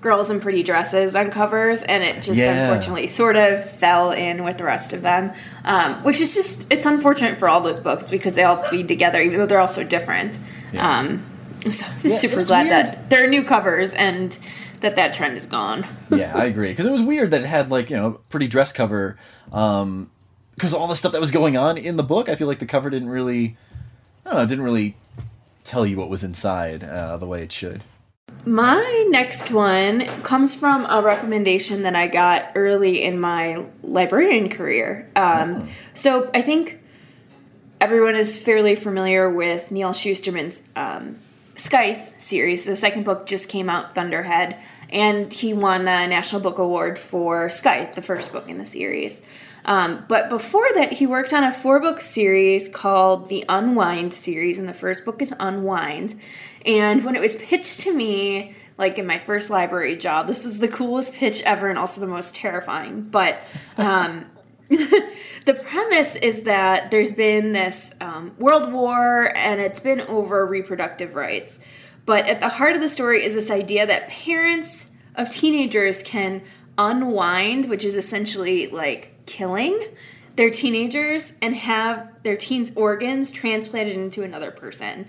[0.00, 2.64] girls in pretty dresses on covers, and it just yeah.
[2.64, 5.32] unfortunately sort of fell in with the rest of them,
[5.64, 9.20] um, which is just it's unfortunate for all those books because they all bleed together,
[9.20, 10.40] even though they're all so different.
[10.72, 11.02] Yeah.
[11.02, 11.24] Um,
[11.70, 12.86] so I'm yeah, super glad weird.
[12.86, 14.36] that there are new covers and
[14.80, 15.86] that that trend is gone.
[16.10, 18.72] yeah, I agree because it was weird that it had like you know pretty dress
[18.72, 19.16] cover.
[19.52, 20.10] Um,
[20.56, 22.66] because all the stuff that was going on in the book, I feel like the
[22.66, 23.56] cover didn't really,
[24.26, 24.96] I don't know, didn't really
[25.70, 27.82] tell you what was inside uh, the way it should.
[28.44, 35.10] My next one comes from a recommendation that I got early in my librarian career.
[35.14, 35.68] Um, oh.
[35.94, 36.80] So I think
[37.80, 41.18] everyone is fairly familiar with Neal Shusterman's um,
[41.54, 42.64] Scythe series.
[42.64, 44.56] The second book just came out, Thunderhead,
[44.90, 49.22] and he won the National Book Award for Scythe, the first book in the series.
[49.70, 54.58] Um, but before that, he worked on a four book series called the Unwind series,
[54.58, 56.16] and the first book is Unwind.
[56.66, 60.58] And when it was pitched to me, like in my first library job, this was
[60.58, 63.02] the coolest pitch ever and also the most terrifying.
[63.02, 63.38] But
[63.78, 64.26] um,
[64.68, 71.14] the premise is that there's been this um, world war and it's been over reproductive
[71.14, 71.60] rights.
[72.06, 76.42] But at the heart of the story is this idea that parents of teenagers can
[76.76, 79.80] unwind, which is essentially like killing
[80.36, 85.08] their teenagers and have their teens' organs transplanted into another person.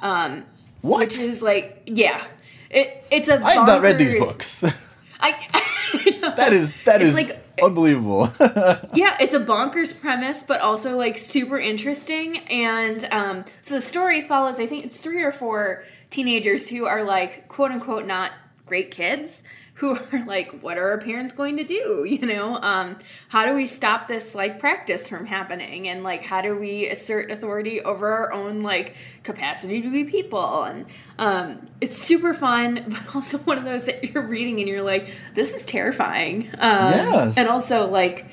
[0.00, 0.44] Um,
[0.82, 1.00] what?
[1.00, 2.24] Which is like, yeah,
[2.70, 3.40] it, it's a.
[3.44, 4.64] I have not read these books.
[5.20, 8.28] I, I that is that it's is like unbelievable.
[8.94, 12.38] yeah, it's a bonkers premise, but also like super interesting.
[12.48, 14.58] And um, so the story follows.
[14.58, 18.32] I think it's three or four teenagers who are like quote unquote not
[18.66, 19.42] great kids
[19.80, 22.06] who are like, what are our parents going to do?
[22.20, 22.96] You know, um,
[23.28, 25.88] how do we stop this like practice from happening?
[25.88, 30.64] And like, how do we assert authority over our own like capacity to be people?
[30.64, 30.86] And
[31.18, 35.10] um, it's super fun, but also one of those that you're reading and you're like,
[35.34, 36.50] this is terrifying.
[36.58, 37.38] Um, yes.
[37.38, 38.26] And also like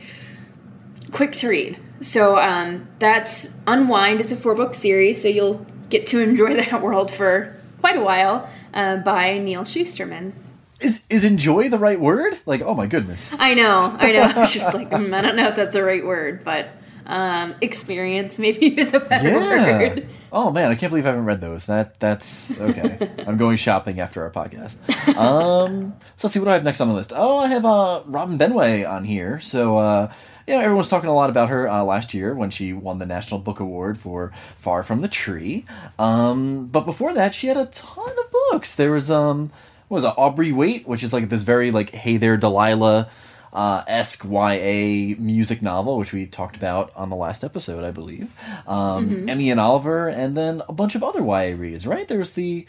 [1.12, 1.79] quick to read.
[2.01, 4.19] So um, that's Unwind.
[4.19, 8.01] It's a four book series, so you'll get to enjoy that world for quite a
[8.01, 10.33] while uh, by Neal Shusterman
[10.81, 12.37] is is enjoy the right word?
[12.45, 13.35] Like, oh my goodness.
[13.39, 14.21] I know, I know.
[14.35, 16.69] I was just like, mm, I don't know if that's the right word, but
[17.05, 19.77] um, experience maybe is a better yeah.
[19.79, 20.09] word.
[20.31, 21.67] Oh man, I can't believe I haven't read those.
[21.67, 23.09] That that's okay.
[23.25, 24.77] I'm going shopping after our podcast.
[25.15, 27.13] Um, so let's see what do I have next on the list.
[27.15, 29.39] Oh, I have uh, Robin Benway on here.
[29.39, 30.11] So uh,
[30.47, 33.39] yeah, everyone's talking a lot about her uh, last year when she won the National
[33.39, 35.65] Book Award for Far from the Tree.
[35.99, 38.73] Um, but before that, she had a ton of books.
[38.73, 39.51] There was um,
[39.88, 43.10] what was it, Audrey Wait, which is like this very like Hey There Delilah
[43.54, 48.36] uh, esque YA music novel, which we talked about on the last episode, I believe.
[48.67, 49.30] Um, mm-hmm.
[49.30, 51.88] Emmy and Oliver, and then a bunch of other YA reads.
[51.88, 52.08] Right?
[52.08, 52.65] There was the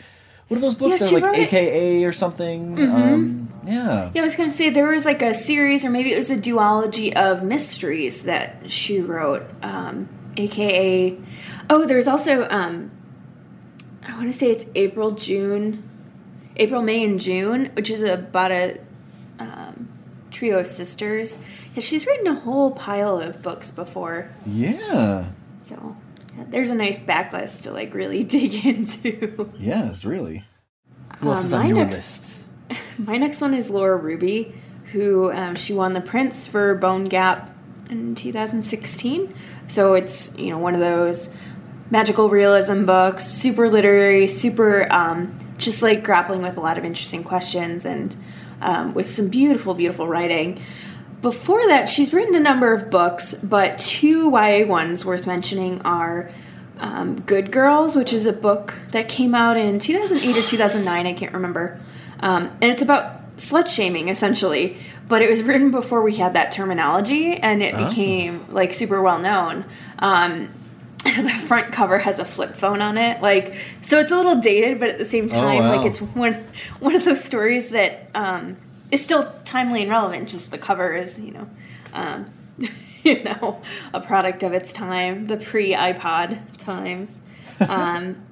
[0.49, 1.11] what are those books?
[1.11, 2.77] They're like AKA or something.
[2.77, 2.95] Mm-hmm.
[2.95, 4.11] Um, yeah.
[4.15, 6.39] Yeah, I was gonna say there was like a series, or maybe it was a
[6.39, 9.47] duology of mysteries that she wrote.
[9.63, 11.19] Um, AKA.
[11.69, 12.49] Oh, there's also.
[12.49, 12.93] Um,
[14.07, 15.88] I want to say it's April, June
[16.59, 18.79] April, May, and June, which is about a
[19.39, 19.89] um,
[20.31, 21.39] trio of sisters.
[21.75, 24.31] Yeah, she's written a whole pile of books before.
[24.47, 25.31] Yeah.
[25.61, 25.97] So
[26.37, 29.51] yeah, there's a nice backlist to like really dig into.
[29.59, 30.45] Yes, really.
[31.19, 32.99] Who else um, is on your next, list?
[32.99, 34.55] My next one is Laura Ruby,
[34.93, 37.55] who um, she won the Printz for Bone Gap
[37.91, 39.35] in 2016.
[39.67, 41.33] So it's you know one of those
[41.91, 47.23] magical realism books, super literary, super um, just like grappling with a lot of interesting
[47.25, 48.17] questions and
[48.61, 50.61] um, with some beautiful, beautiful writing.
[51.21, 56.31] Before that, she's written a number of books, but two YA ones worth mentioning are
[56.79, 61.13] um, Good Girls, which is a book that came out in 2008 or 2009, I
[61.13, 61.81] can't remember.
[62.21, 64.79] Um, and it's about slut shaming, essentially.
[65.09, 67.89] But it was written before we had that terminology, and it Oh.
[67.89, 69.65] became like super well known.
[69.99, 70.51] Um,
[71.23, 74.79] the front cover has a flip phone on it, like so it's a little dated,
[74.81, 75.77] but at the same time, wow.
[75.77, 76.35] like it's one
[76.81, 78.57] one of those stories that um,
[78.91, 80.29] is still timely and relevant.
[80.29, 81.49] Just the cover is, you know,
[81.93, 82.25] um,
[83.05, 83.61] you know,
[83.93, 87.21] a product of its time, the pre iPod times.
[87.61, 88.25] Um,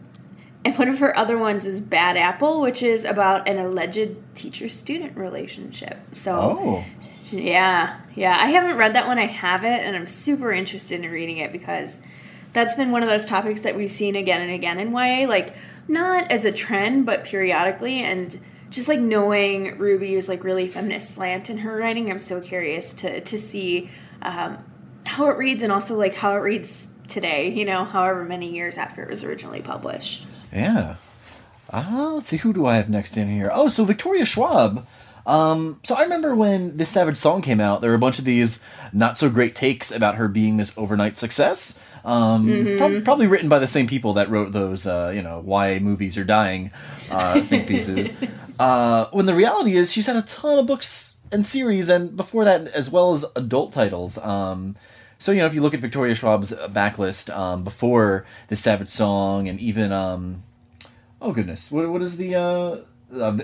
[0.65, 4.69] and one of her other ones is Bad Apple, which is about an alleged teacher
[4.69, 5.99] student relationship.
[6.13, 6.85] So, Oh.
[7.33, 8.37] yeah, yeah.
[8.41, 9.19] I haven't read that one.
[9.19, 12.03] I have it, and I'm super interested in reading it because
[12.57, 15.29] that's been one of those topics that we've seen again and again in YA.
[15.29, 15.55] Like,
[15.89, 18.01] not as a trend, but periodically.
[18.01, 18.37] And
[18.71, 23.21] just like knowing Ruby's like really feminist slant in her writing, I'm so curious to
[23.21, 23.91] to see
[24.23, 24.59] um,
[25.05, 27.51] how it reads and also like how it reads today.
[27.51, 30.27] You know, however many years after it was originally published.
[30.53, 30.97] Yeah.
[31.71, 33.51] Uh, let's see, who do I have next in here?
[33.53, 34.87] Oh, so Victoria Schwab.
[35.27, 38.25] Um, so I remember when this Savage song came out, there were a bunch of
[38.25, 41.79] these not so great takes about her being this overnight success.
[42.07, 45.81] Um, prob- probably written by the same people that wrote those, uh, you know, why
[45.81, 46.71] movies are dying
[47.11, 48.13] uh, think pieces.
[48.61, 52.45] uh, when the reality is, she's had a ton of books and series, and before
[52.45, 54.19] that, as well as adult titles.
[54.19, 54.77] Um,
[55.19, 59.49] so you know, if you look at Victoria Schwab's backlist um, before the Savage song,
[59.49, 60.45] and even um,
[61.21, 62.77] oh goodness, what what is the uh,
[63.13, 63.39] uh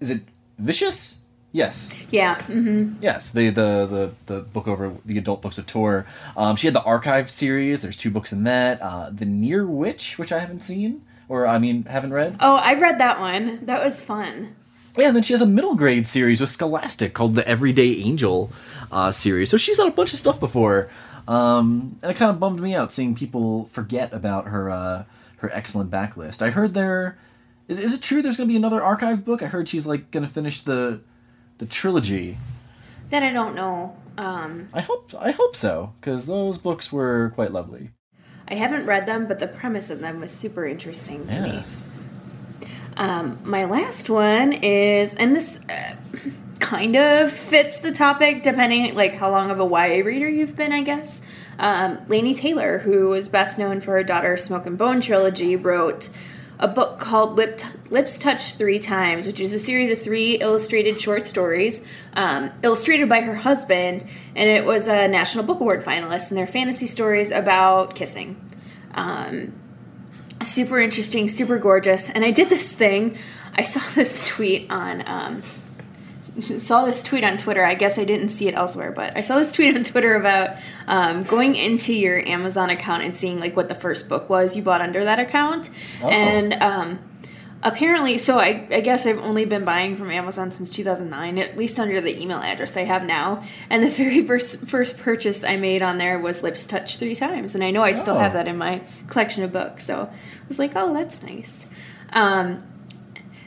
[0.00, 0.22] is it
[0.58, 1.20] Vicious?
[1.50, 2.40] Yes, Yeah.
[2.42, 6.06] hmm yes, the the the the book over the adult books of Tor.
[6.36, 7.80] Um, she had the Archive series.
[7.80, 8.80] There's two books in that.
[8.82, 12.36] Uh, the Near Witch, which I haven't seen, or I mean, haven't read.
[12.40, 13.64] Oh, I read that one.
[13.64, 14.54] That was fun.
[14.98, 18.50] Yeah, and then she has a middle grade series with Scholastic called the Everyday Angel
[18.92, 19.48] uh, series.
[19.48, 20.90] So she's done a bunch of stuff before,
[21.26, 25.04] um, and it kind of bummed me out seeing people forget about her uh,
[25.38, 26.42] her excellent backlist.
[26.42, 27.16] I heard there
[27.68, 29.42] is is it true there's going to be another archive book?
[29.42, 31.00] I heard she's like going to finish the
[31.58, 32.38] the trilogy.
[33.10, 33.96] That I don't know.
[34.16, 37.90] Um, I hope I hope so because those books were quite lovely.
[38.48, 41.48] I haven't read them, but the premise of them was super interesting to me.
[41.50, 41.86] Yes.
[42.96, 45.94] Um, my last one is, and this uh,
[46.58, 50.72] kind of fits the topic depending like how long of a YA reader you've been,
[50.72, 51.22] I guess.
[51.58, 56.08] Um, Laini Taylor, who is best known for her Daughter Smoke and Bone trilogy, wrote
[56.58, 61.00] a book called Lip Lips Touch Three Times, which is a series of three illustrated
[61.00, 66.30] short stories, um, illustrated by her husband, and it was a National Book Award finalist,
[66.30, 68.36] and they're fantasy stories about kissing
[70.42, 72.10] super interesting, super gorgeous.
[72.10, 73.18] And I did this thing.
[73.54, 75.42] I saw this tweet on um,
[76.40, 77.64] saw this tweet on Twitter.
[77.64, 80.56] I guess I didn't see it elsewhere, but I saw this tweet on Twitter about
[80.86, 84.62] um, going into your Amazon account and seeing like what the first book was you
[84.62, 85.70] bought under that account.
[86.02, 86.08] Oh.
[86.08, 86.98] And um,
[87.62, 91.80] apparently, so I, I guess I've only been buying from Amazon since 2009, at least
[91.80, 93.44] under the email address I have now.
[93.68, 97.54] And the very first first purchase I made on there was Lips Touch three times,
[97.54, 98.18] and I know I still Oh.
[98.20, 99.84] have that in my collection of books.
[99.84, 101.66] So I was like, oh, that's nice.
[102.12, 102.62] Um,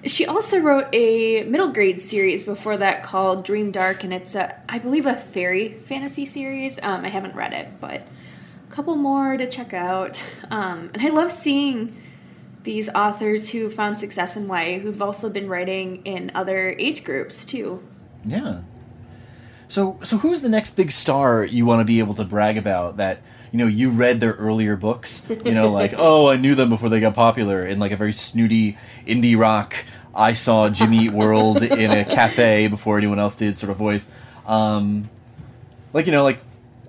[0.06, 4.80] she also wrote a middle grade series before that called Dreamdark, and it's a, I
[4.80, 6.80] believe, a fairy fantasy series.
[6.82, 10.24] Um, I haven't read it, but a couple more to check out.
[10.52, 11.96] Um, and I love seeing
[12.64, 17.46] these authors who found success in YA who've also been writing in other age groups
[17.46, 17.82] too.
[18.26, 18.64] Yeah.
[19.70, 22.98] So so who's the next big star you want to be able to brag about
[22.98, 26.70] that you know you read their earlier books you know like oh I knew them
[26.70, 29.76] before they got popular in like a very snooty indie rock
[30.16, 34.10] I saw Jimmy Eat World in a cafe before anyone else did sort of voice
[34.48, 35.10] um
[35.94, 36.40] like you know like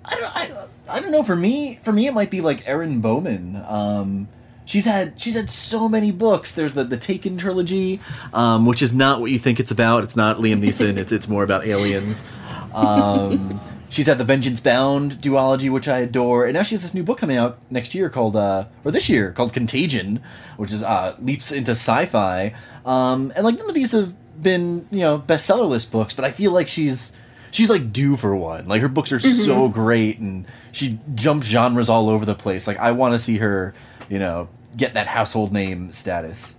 [0.05, 3.01] I don't I, I don't know for me for me it might be like Erin
[3.01, 4.29] Bowman um
[4.65, 6.55] She's had she's had so many books.
[6.55, 8.01] There's the the Taken trilogy,
[8.33, 10.05] um, which is not what you think it's about.
[10.05, 10.97] It's not Liam Neeson.
[10.99, 12.29] it's it's more about aliens.
[12.73, 13.61] Um,
[13.93, 17.05] she's had the Vengeance Bound duology, which I adore, and now she has this new
[17.05, 20.21] book coming out next year called uh, or this year called Contagion,
[20.57, 22.55] which is uh, leaps into sci-fi.
[22.85, 26.31] Um, and like none of these have been you know bestseller list books, but I
[26.31, 27.13] feel like she's
[27.53, 28.67] she's like due for one.
[28.67, 32.67] Like her books are so great, and she jumps genres all over the place.
[32.67, 33.75] Like I want to see her,
[34.09, 36.57] you know, get that household name status.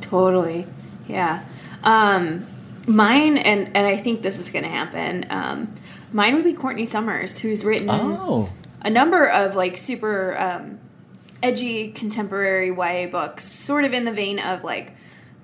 [0.00, 0.66] Totally.
[1.08, 1.44] Yeah.
[1.82, 2.46] Um,
[2.86, 5.74] mine, and, and I think this is going to happen, um,
[6.12, 8.52] mine would be Courtney Summers, who's written Oh,
[8.82, 10.78] a number of like super um,
[11.42, 14.94] edgy contemporary YA books, sort of in the vein of like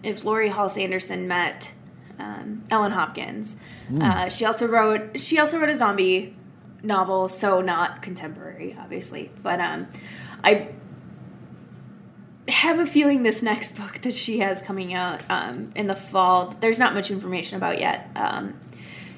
[0.02, 1.72] if Laurie Halse Anderson met
[2.18, 3.56] um, Ellen Hopkins.
[3.88, 4.02] Hmm.
[4.02, 6.36] Uh, she also wrote she also wrote a zombie
[6.82, 9.30] novel, so not contemporary, obviously.
[9.42, 9.88] But um,
[10.44, 10.68] I
[12.48, 16.54] have a feeling this next book that she has coming out um, in the fall,
[16.60, 18.58] there's not much information about yet, um,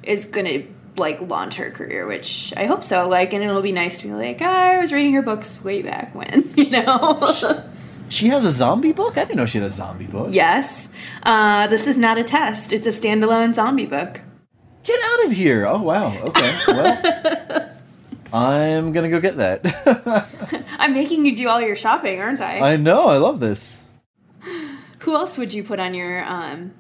[0.03, 0.67] is going to
[0.99, 3.09] like launch her career, which I hope so.
[3.09, 6.15] Like, and it'll be nice to be like, I was reading her books way back
[6.15, 7.23] when, you know.
[8.09, 9.19] She has a zombie book?
[9.19, 10.29] I didn't know she had a zombie book.
[10.31, 10.89] yes,
[11.25, 14.21] uh, this is not a test; it's a standalone zombie book.
[14.83, 15.67] Get out of here.
[15.67, 16.17] Oh, wow.
[16.19, 16.57] Okay.
[18.31, 20.67] Well, I'm going to go get that.
[20.79, 22.73] I'm making you do all your shopping, aren't I?
[22.75, 23.07] I know.
[23.07, 23.83] I love this.
[25.01, 26.73] Who else would you put on your um,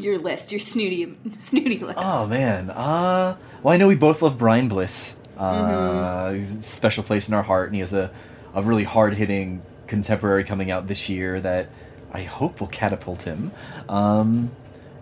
[0.00, 1.98] your list, your snooty snooty list?
[2.00, 2.70] Oh, man.
[2.70, 5.16] Uh, well, I know we both love Bryan Bliss.
[5.36, 8.10] Uh, he's a special place in our heart, and he has a,
[8.54, 11.70] a really hard hitting contemporary coming out this year that
[12.12, 13.50] I hope will catapult him.
[13.88, 14.50] Um,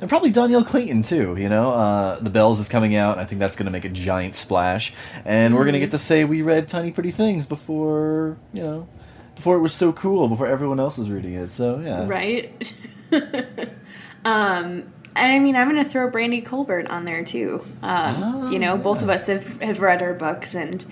[0.01, 1.37] and probably Dhonielle Clayton too.
[1.37, 3.13] You know, uh, the Belles is coming out.
[3.13, 4.93] And I think that's going to make a giant splash,
[5.25, 8.89] and we're going to get to say we read Tiny Pretty Things before you know,
[9.35, 11.53] before it was so cool, before everyone else was reading it.
[11.53, 12.73] So yeah, right?
[14.25, 17.65] um, and I mean, I'm going to throw Brandy Colbert on there too.
[17.83, 20.85] Um, you know, both of us have, have read her books, and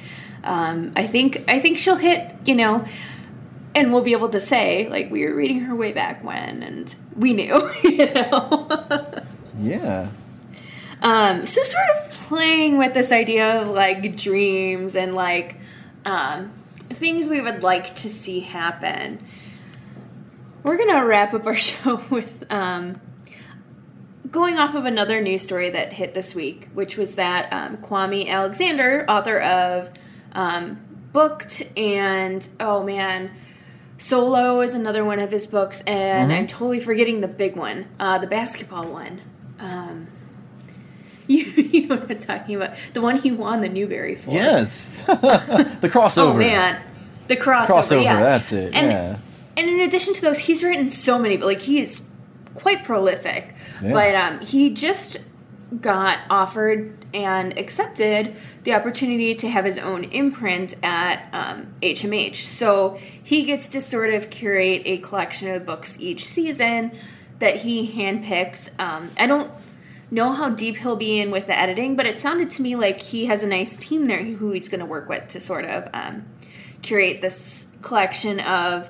[0.42, 2.34] um, I think I think she'll hit.
[2.44, 2.86] You know,
[3.74, 6.94] and we'll be able to say like we were reading her way back when, and
[7.14, 7.70] we knew.
[7.82, 9.22] You know.
[9.58, 10.10] yeah.
[11.02, 15.56] Um, so sort of playing with this idea of like dreams and like
[16.04, 16.50] um,
[16.88, 19.24] things we would like to see happen.
[20.62, 23.00] We're gonna wrap up our show with um,
[24.30, 28.28] going off of another news story that hit this week, which was that um, Kwame
[28.28, 29.90] Alexander, author of
[30.32, 30.80] um,
[31.12, 33.30] Booked and oh man,
[33.98, 38.18] Solo is another one of his books, and I'm totally forgetting the big one, uh,
[38.18, 39.22] the basketball one.
[39.58, 40.08] Um,
[41.26, 42.76] you, you know what I'm talking about?
[42.92, 44.30] The one he won the Newbery for.
[44.30, 45.00] Yes.
[45.06, 46.34] the crossover.
[46.34, 46.82] Oh man,
[47.28, 47.66] the crossover.
[47.66, 48.20] Crossover, yeah.
[48.20, 49.18] that's it, And, yeah.
[49.56, 51.36] and in addition to those, he's written so many.
[51.36, 52.06] But like he is
[52.54, 53.54] quite prolific.
[53.82, 53.92] Yeah.
[53.92, 55.18] But um, he just
[55.80, 62.36] got offered and accepted the opportunity to have his own imprint at um, HMH.
[62.36, 66.92] So he gets to sort of curate a collection of books each season
[67.38, 68.70] that he handpicks.
[68.80, 69.50] Um, I don't
[70.10, 73.00] know how deep he'll be in with the editing, but it sounded to me like
[73.00, 75.88] he has a nice team there who he's going to work with to sort of
[75.92, 76.24] um,
[76.82, 78.88] curate this collection of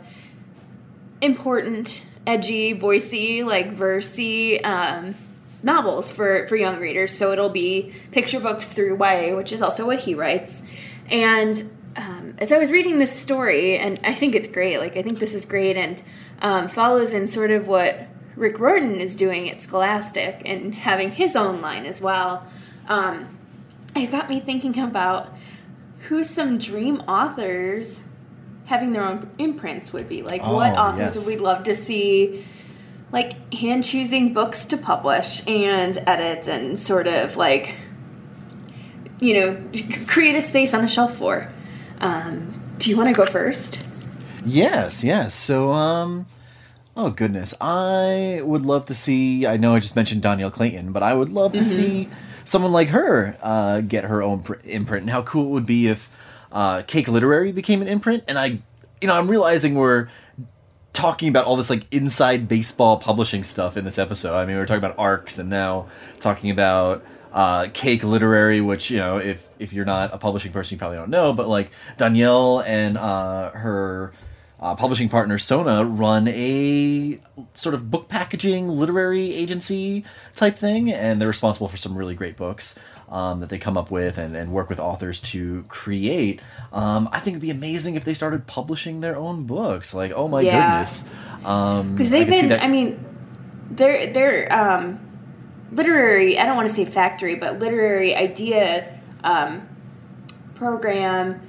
[1.21, 5.15] important, edgy, voicey, like versey um,
[5.63, 7.13] novels for for young readers.
[7.13, 10.63] So it'll be picture books through YA, which is also what he writes.
[11.11, 11.55] And
[11.97, 14.79] um, as I was reading this story, and I think it's great.
[14.79, 16.03] Like I think this is great, and
[16.41, 21.37] um, follows in sort of what Rick Riordan is doing at Scholastic and having his
[21.37, 22.47] own line as well.
[22.89, 23.39] Um,
[23.95, 25.33] it got me thinking about
[26.09, 28.05] who some dream authors
[28.67, 30.23] having their own imprints would be.
[30.23, 31.17] Like, what Oh, authors yes.
[31.17, 32.45] would we love to see,
[33.13, 37.75] like, hand choosing books to publish and edit and sort of like,
[39.21, 39.63] you know,
[40.07, 41.49] create a space on the shelf for?
[42.01, 43.89] Um, do you want to go first?
[44.45, 45.35] Yes, yes.
[45.35, 46.27] So, um,
[46.97, 49.47] oh goodness, I would love to see.
[49.47, 52.09] I know I just mentioned Dhonielle Clayton, but I would love to see
[52.45, 55.03] someone like her uh, get her own pr- imprint.
[55.03, 56.11] And how cool it would be if
[56.57, 58.25] uh, Cake Literary became an imprint.
[58.27, 58.47] And I,
[59.03, 60.09] you know, I'm realizing we're
[60.95, 64.35] talking about all this like inside baseball publishing stuff in this episode.
[64.35, 65.87] I mean, we are talking about arcs, and now
[66.19, 70.77] talking about uh, Cake Literary, which you know, if if you're not a publishing person,
[70.77, 71.35] you probably don't know.
[71.35, 74.15] But like Dhonielle and uh, her
[74.59, 77.21] uh, publishing partner Sona run a
[77.55, 82.39] sort of book packaging literary agency type thing, and they're responsible for some really great
[82.39, 82.79] books.
[83.09, 86.41] Um, that they come up with and, and work with authors to create.
[86.73, 89.95] Um, I think it'd be amazing if they started publishing their own books.
[89.95, 90.71] Like, oh my Yeah.
[90.71, 91.09] goodness,
[91.45, 92.99] um, because I they've see been i mean
[93.71, 94.99] they're they're um
[95.73, 99.63] literary i don't want to say factory but literary idea um
[100.55, 101.41] program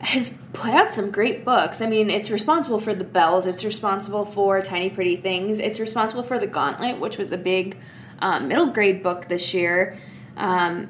[0.00, 4.24] has put out some great books i mean it's responsible for the belles it's responsible
[4.24, 7.76] for tiny pretty things it's responsible for the gauntlet which was a big
[8.20, 9.98] um, middle grade book this year
[10.38, 10.88] um,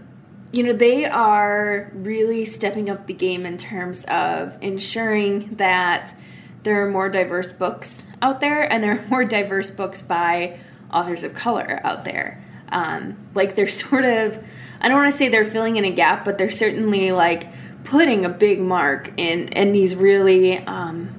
[0.52, 6.14] you know they are really stepping up the game in terms of ensuring that
[6.62, 10.58] there are more diverse books out there and there are more diverse books by
[10.92, 14.42] authors of color out there um, like they're sort of
[14.80, 17.46] i don't want to say they're filling in a gap but they're certainly like
[17.84, 21.14] putting a big mark in in these really um,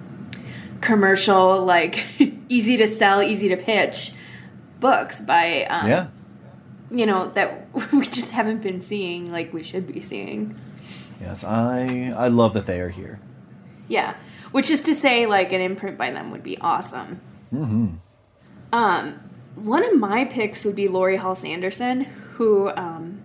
[0.81, 2.03] commercial, like
[2.49, 4.11] easy to sell, easy to pitch
[4.79, 6.07] books by um, Yeah.
[6.91, 7.58] you know that
[7.91, 10.59] we just haven't been seeing like we should be seeing.
[11.21, 13.19] Yes, I I love that they are here.
[13.87, 14.15] Yeah,
[14.51, 17.19] which is to say, like an imprint by them would be awesome.
[17.53, 17.95] Mm-hmm.
[18.71, 19.19] Um,
[19.55, 22.01] one of my picks would be Laurie Halse Anderson,
[22.35, 23.21] who um,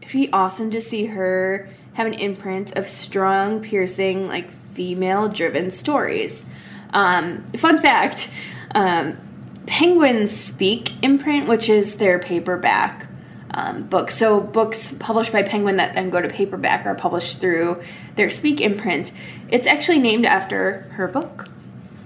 [0.00, 6.46] it'd be awesome to see her have an imprint of strong, piercing, like female-driven stories.
[6.92, 8.30] Um, fun fact:
[8.74, 9.18] um,
[9.66, 13.09] Penguins Speak imprint, which is their paperback
[13.52, 14.10] um, book.
[14.10, 17.82] So books published by Penguin that then go to paperback are published through
[18.16, 19.12] their Speak imprint.
[19.48, 21.48] It's actually named after her book.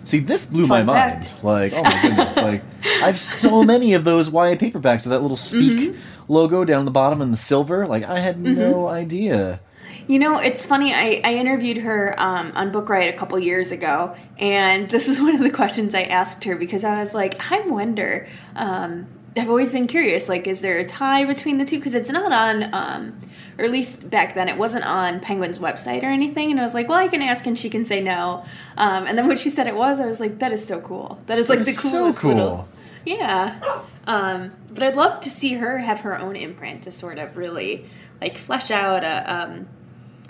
[0.05, 1.31] See, this blew Fun my mind.
[1.43, 2.37] Like, oh my goodness!
[2.37, 6.33] like, I have so many of those YA paperbacks with that little speak Mm-hmm.
[6.33, 7.87] logo down the bottom in the silver.
[7.87, 9.61] Like, I had no idea.
[10.07, 10.93] You know, it's funny.
[10.93, 15.21] I, I interviewed her um, on Book Riot a couple years ago, and this is
[15.23, 18.29] one of the questions I asked her because I was like, I wonder.
[18.55, 19.07] Um,
[19.37, 20.29] I've always been curious.
[20.29, 21.79] Like, is there a tie between the two?
[21.79, 23.19] Because it's not on, um,
[23.59, 26.51] or at least back then, it wasn't on Penguin's website or anything.
[26.53, 28.45] And I was like, well, I can ask, and she can say no.
[28.77, 31.21] Um, and then when she said it was, I was like, that is so cool.
[31.27, 32.31] That is like That the is so cool.
[32.35, 32.69] little.
[33.05, 33.59] Yeah.
[34.07, 37.87] Um, but I'd love to see her have her own imprint to sort of really
[38.21, 39.69] like flesh out a um,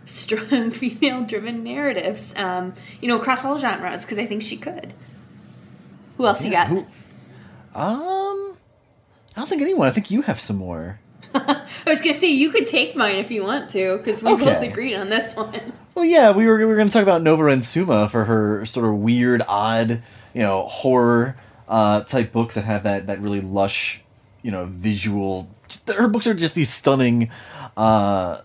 [0.05, 2.35] strong female-driven narratives.
[2.37, 4.93] Um, you know, across all genres because I think she could.
[6.17, 6.69] Who else you got?
[6.69, 6.87] Who?
[7.75, 8.54] Um,
[9.37, 9.89] I don't think anyone.
[9.89, 11.01] I think you have some more.
[11.35, 14.63] I was gonna say you could take mine if you want to because we both
[14.63, 15.73] agreed on this one.
[15.95, 18.67] Well, yeah, we were we were going to talk about Nova Ren Suma for her
[18.67, 20.03] sort of weird, odd,
[20.35, 21.37] you know, horror
[21.69, 24.03] uh, type books that have that that really lush,
[24.43, 25.49] you know, visual.
[25.87, 27.31] Her books are just these stunning,
[27.77, 28.41] uh,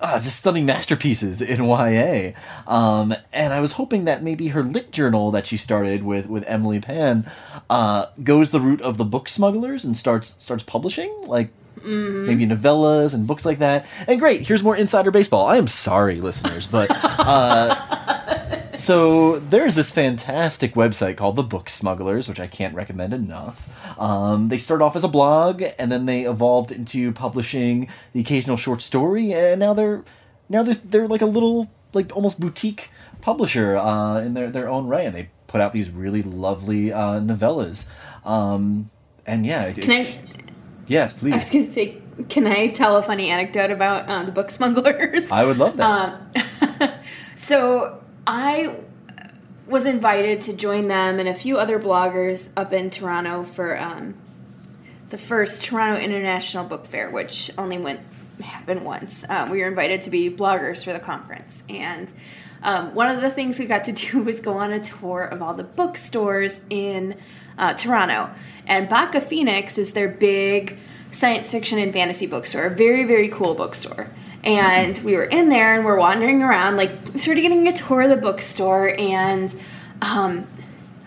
[0.00, 2.32] uh, just stunning masterpieces in YA.
[2.66, 6.44] Um, and I was hoping that maybe her lit journal that she started with with
[6.46, 7.28] Emily Pan
[7.68, 11.50] uh, goes the route of the book smugglers and starts starts publishing like
[11.84, 13.86] maybe novellas and books like that.
[14.06, 15.46] And great, here's more insider baseball.
[15.46, 17.74] I am sorry, listeners, but uh,
[18.78, 23.68] so there's this fantastic website called the Book Smugglers, which I can't recommend enough.
[24.00, 28.56] Um, they started off as a blog, and then they evolved into publishing the occasional
[28.56, 30.04] short story, and now they're
[30.48, 34.86] now they're, they're like a little like almost boutique publisher uh, in their their own
[34.86, 37.88] right, and they put out these really lovely uh, novellas.
[38.24, 38.90] Um,
[39.26, 40.06] and yeah, it, Can I?
[40.86, 41.32] yes, please.
[41.32, 41.98] I was gonna say,
[42.28, 45.30] can I tell a funny anecdote about uh, the book smugglers?
[45.30, 45.90] I would love that.
[46.80, 46.90] Um,
[47.38, 48.80] So I
[49.66, 54.16] was invited to join them and a few other bloggers up in Toronto for um,
[55.08, 58.00] the first Toronto International Book Fair, which only went
[58.42, 59.24] happened once.
[59.30, 62.12] Um, we were invited to be bloggers for the conference, and
[62.62, 65.40] um, one of the things we got to do was go on a tour of
[65.40, 67.16] all the bookstores in
[67.56, 68.30] uh, Toronto.
[68.66, 70.78] And Bakka Phoenix is their big
[71.10, 74.10] science fiction and fantasy bookstore, a very very cool bookstore.
[74.44, 78.02] And we were in there and we're wandering around, like sort of getting a tour
[78.02, 79.54] of the bookstore, and
[80.00, 80.46] um,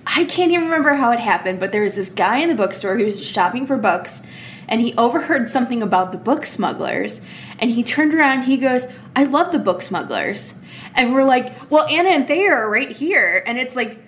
[0.06, 2.98] I can't even remember how it happened, but there was this guy in the bookstore
[2.98, 4.22] who was shopping for books,
[4.68, 7.22] and he overheard something about the book smugglers,
[7.58, 10.56] and he turned around he goes, I love the book smugglers.
[10.96, 13.44] And we're like, well, Ana and Thea are right here.
[13.46, 14.00] And it's like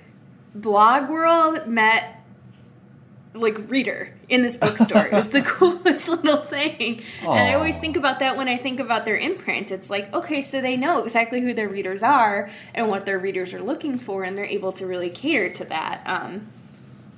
[0.56, 2.23] Blog World met
[3.34, 5.06] like reader in this bookstore.
[5.08, 7.02] it was the coolest little thing.
[7.22, 9.72] And I always think about that when I think about their imprint.
[9.72, 13.54] It's like, okay, so they know exactly who their readers are and what their readers
[13.54, 16.48] are looking for, and they're able to really cater to that um,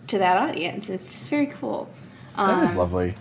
[0.08, 0.90] to that audience.
[0.90, 1.90] It's just very cool.
[2.38, 3.16] that is Um, lovely.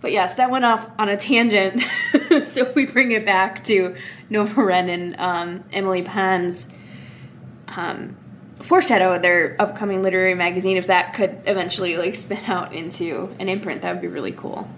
[0.00, 1.80] But yes, that went off on a tangent.
[2.46, 3.96] so if we bring it back to
[4.30, 6.72] Nova Ren and um, Emily Pan's
[7.68, 8.16] um,
[8.62, 13.82] foreshadow their upcoming literary magazine, if that could eventually like spin out into an imprint,
[13.82, 14.68] that would be really cool.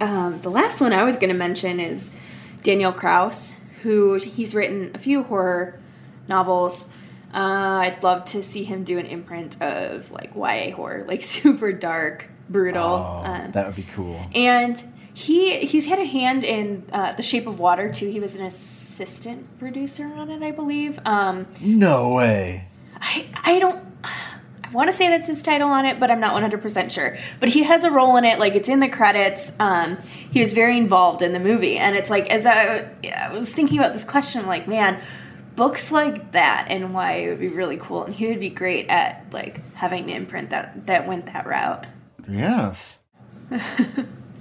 [0.00, 2.12] Um, the last one I was going to mention is
[2.62, 5.80] Daniel Kraus, who he's written a few horror
[6.28, 6.88] novels.
[7.32, 11.72] Uh, I'd love to see him do an imprint of like YA horror, like super
[11.72, 12.82] dark, brutal.
[12.82, 14.20] Oh, um, that would be cool.
[14.34, 14.82] and
[15.14, 18.08] he he's had a hand in uh, The Shape of Water too.
[18.10, 20.98] He was an assistant producer on it, I believe.
[21.04, 22.68] Um, No way.
[23.00, 23.84] I I don't.
[24.04, 27.18] I want to say that's his title on it, but I'm not 100% sure.
[27.40, 29.52] But he has a role in it, like it's in the credits.
[29.60, 29.98] Um,
[30.30, 33.78] he was very involved in the movie, and it's like as I, I was thinking
[33.78, 35.02] about this question, I'm like, man,
[35.56, 38.88] books like that and why it would be really cool, and he would be great
[38.88, 41.84] at like having an imprint that that went that route.
[42.26, 42.98] Yes.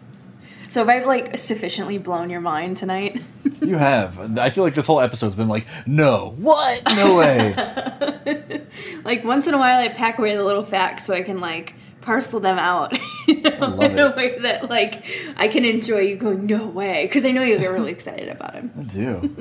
[0.71, 3.21] So have I like sufficiently blown your mind tonight?
[3.43, 4.39] You You have.
[4.39, 6.81] I feel like this whole episode's been like, no, what?
[6.95, 7.53] No way.
[9.03, 11.73] like once in a while, I pack away the little facts so I can like
[11.99, 12.97] parcel them out
[13.27, 15.03] you know, in a way that like
[15.35, 18.53] I can enjoy you going no way because I know you'll get really excited about
[18.53, 18.71] him.
[18.79, 19.35] I do.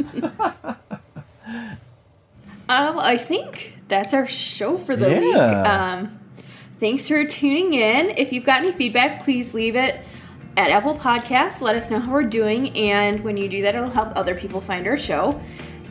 [2.69, 5.21] uh, I think that's our show for the yeah.
[5.21, 5.37] week.
[5.37, 6.19] Um,
[6.81, 8.11] thanks for tuning in.
[8.19, 10.05] If you've got any feedback, please leave it
[10.57, 11.63] at Apple Podcasts.
[11.63, 14.61] Let us know how we're doing, and when you do that, it'll help other people
[14.61, 15.41] find our show.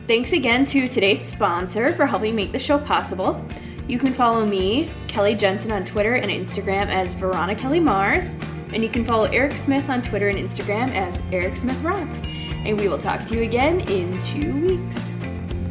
[0.06, 3.44] Thanks again to today's sponsor for helping make the show possible.
[3.88, 8.36] You can follow me, Kelly Jensen, on Twitter and Instagram as Veronica Kelly Mars,
[8.72, 12.24] and you can follow Eric Smith on Twitter and Instagram as Eric Smith Rocks.
[12.64, 15.10] And we will talk to you again in two weeks.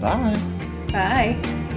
[0.02, 0.38] Bye.
[0.92, 1.69] Bye.